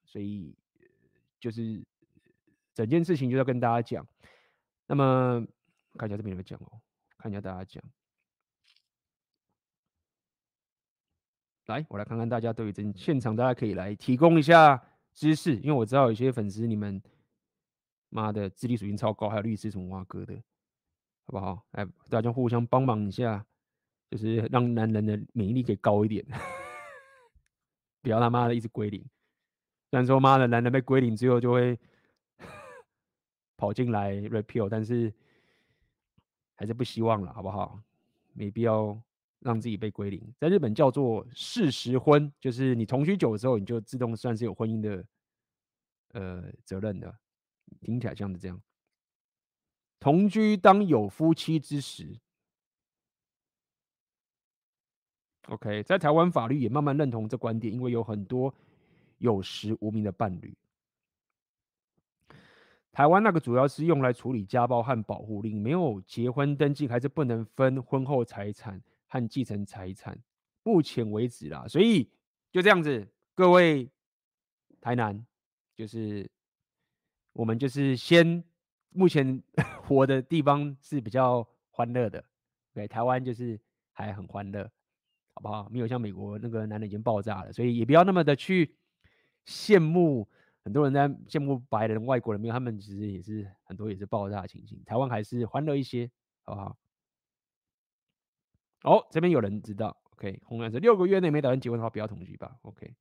[0.06, 0.56] 所以
[1.40, 1.86] 就是
[2.74, 4.08] 整件事情就要跟大家讲，
[4.88, 5.46] 那么。
[5.98, 6.80] 看一下这边有没有讲哦，
[7.18, 7.84] 看一下大家讲。
[11.66, 14.80] 来，我来看看大家对于这现场，大家可以来提供一下
[15.16, 17.02] 知识，因为我知道有些粉丝你们
[18.10, 20.40] 妈的智力水平超高，还有律师什么挖哥的，
[21.28, 21.64] 好不好？
[21.72, 23.46] 哎，大家互相帮忙一下，
[24.10, 26.26] 就是让男人的免疫力给高一点，
[28.02, 29.00] 不要他妈的一直归零。
[29.92, 31.80] 虽然说妈的男人被归零之后就会
[33.56, 35.14] 跑进来 repeal，但是。
[36.60, 37.80] 还是不希望了，好不好？
[38.34, 39.00] 没必要
[39.42, 40.34] 让自己被归零。
[40.40, 45.06] 在日本叫做事实婚，就是你同居久之后，你就自动算是有婚姻的
[46.14, 47.16] 呃责任的。
[47.82, 48.60] 听起来像是这样。
[50.00, 52.20] 同居当有夫妻之实。
[55.48, 58.54] OK，在台湾法律也慢慢认同这观点，因为有很多
[59.18, 60.54] 有实无名的伴侣。
[62.92, 70.20] 台湾那个主要是用来处理家暴和保护令，没有结婚登记还是不能分婚后财产和继承财产，
[70.64, 71.68] 目前为止啦。
[71.68, 72.10] 所以
[72.52, 73.90] 就这样子，各位
[74.82, 75.26] 台南，
[75.76, 76.30] 就是
[77.34, 78.44] 我们就是先
[78.98, 79.42] 目前
[79.86, 82.24] 活的地方是比较欢乐的，
[82.74, 83.60] 对，台湾就是
[83.92, 84.70] 还很欢乐，
[85.34, 85.70] 好不好？
[85.70, 88.76] 没有像美国那个男的已经爆炸了，所以也不要那么的去
[89.46, 90.28] 羡慕。
[90.64, 94.84] 很多人在羡慕白人、外国人，没有他们其实也是很多也是爆炸的情形。
[94.84, 96.12] 台湾还是欢乐一些，
[96.44, 96.78] 好不好？
[98.84, 102.94] 哦，这边有人知道，OK，红蓝色六个月内没打算结婚的话，不要同居吧、OK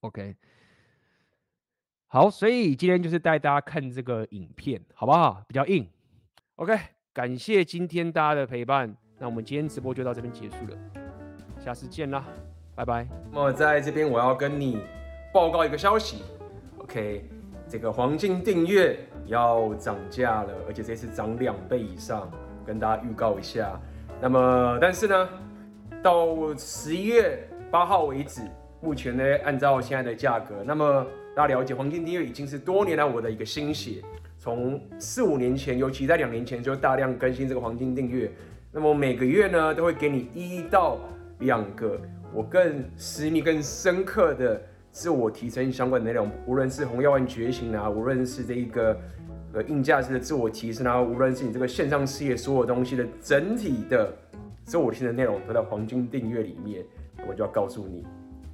[0.00, 0.36] OK、
[2.10, 5.42] 好，所以今天就是带大家看这个影片，好不好？
[5.46, 5.86] 比较硬
[6.56, 6.74] ，OK，
[7.12, 10.78] 感谢今天大家的陪伴，那我们今天直播就到这边结束了，
[11.62, 12.24] 下次见啦。
[12.74, 13.06] 拜拜。
[13.30, 14.80] 那么在这边，我要跟你
[15.34, 16.22] 报告一个消息。
[16.78, 17.28] OK，
[17.68, 22.30] 这个黄金订阅要涨价了，而且这次涨两倍以上，
[22.64, 23.78] 跟大家预告一下。
[24.18, 25.28] 那么，但是呢，
[26.02, 28.40] 到十一月八号为止，
[28.80, 31.06] 目前呢，按照现在的价格，那么
[31.38, 34.02] 大家了解，黄金订阅已经是多年来我的一个心血。
[34.40, 38.28] 从四五年前，尤其在两年前就大量更新这个黄金订阅。
[38.72, 40.98] 那么每个月呢，都会给你一到
[41.38, 41.96] 两个。
[42.34, 44.60] 我更私密、更深刻的
[44.90, 49.00] 自我提升相关的内容，无论是红药丸觉醒啊，无论是这一个
[49.52, 54.12] 呃硬价值的自我提升啊，无论是你这个线上事业所有东西的整体的
[54.64, 56.84] 自我提升的内容，都在黄金订阅里面。
[57.28, 58.04] 我就要告诉你，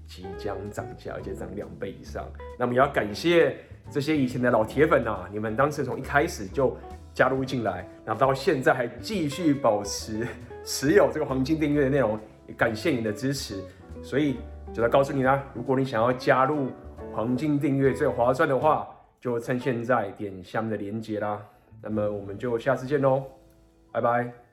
[0.07, 2.25] 即将涨价，而且涨两倍以上。
[2.59, 3.57] 那么也要感谢
[3.91, 6.77] 这些以前的老铁粉啊，你们当时从一开始就
[7.13, 10.27] 加入进来，然后到现在还继续保持
[10.65, 12.19] 持有这个黄金订阅的内容。
[12.47, 13.59] 也感谢你的支持，
[14.03, 14.37] 所以
[14.71, 16.69] 就来告诉你啦，如果你想要加入
[17.11, 18.87] 黄金订阅最划算的话，
[19.19, 21.41] 就趁现在点下面的链接啦。
[21.81, 23.23] 那么我们就下次见喽，
[23.91, 24.44] 拜拜。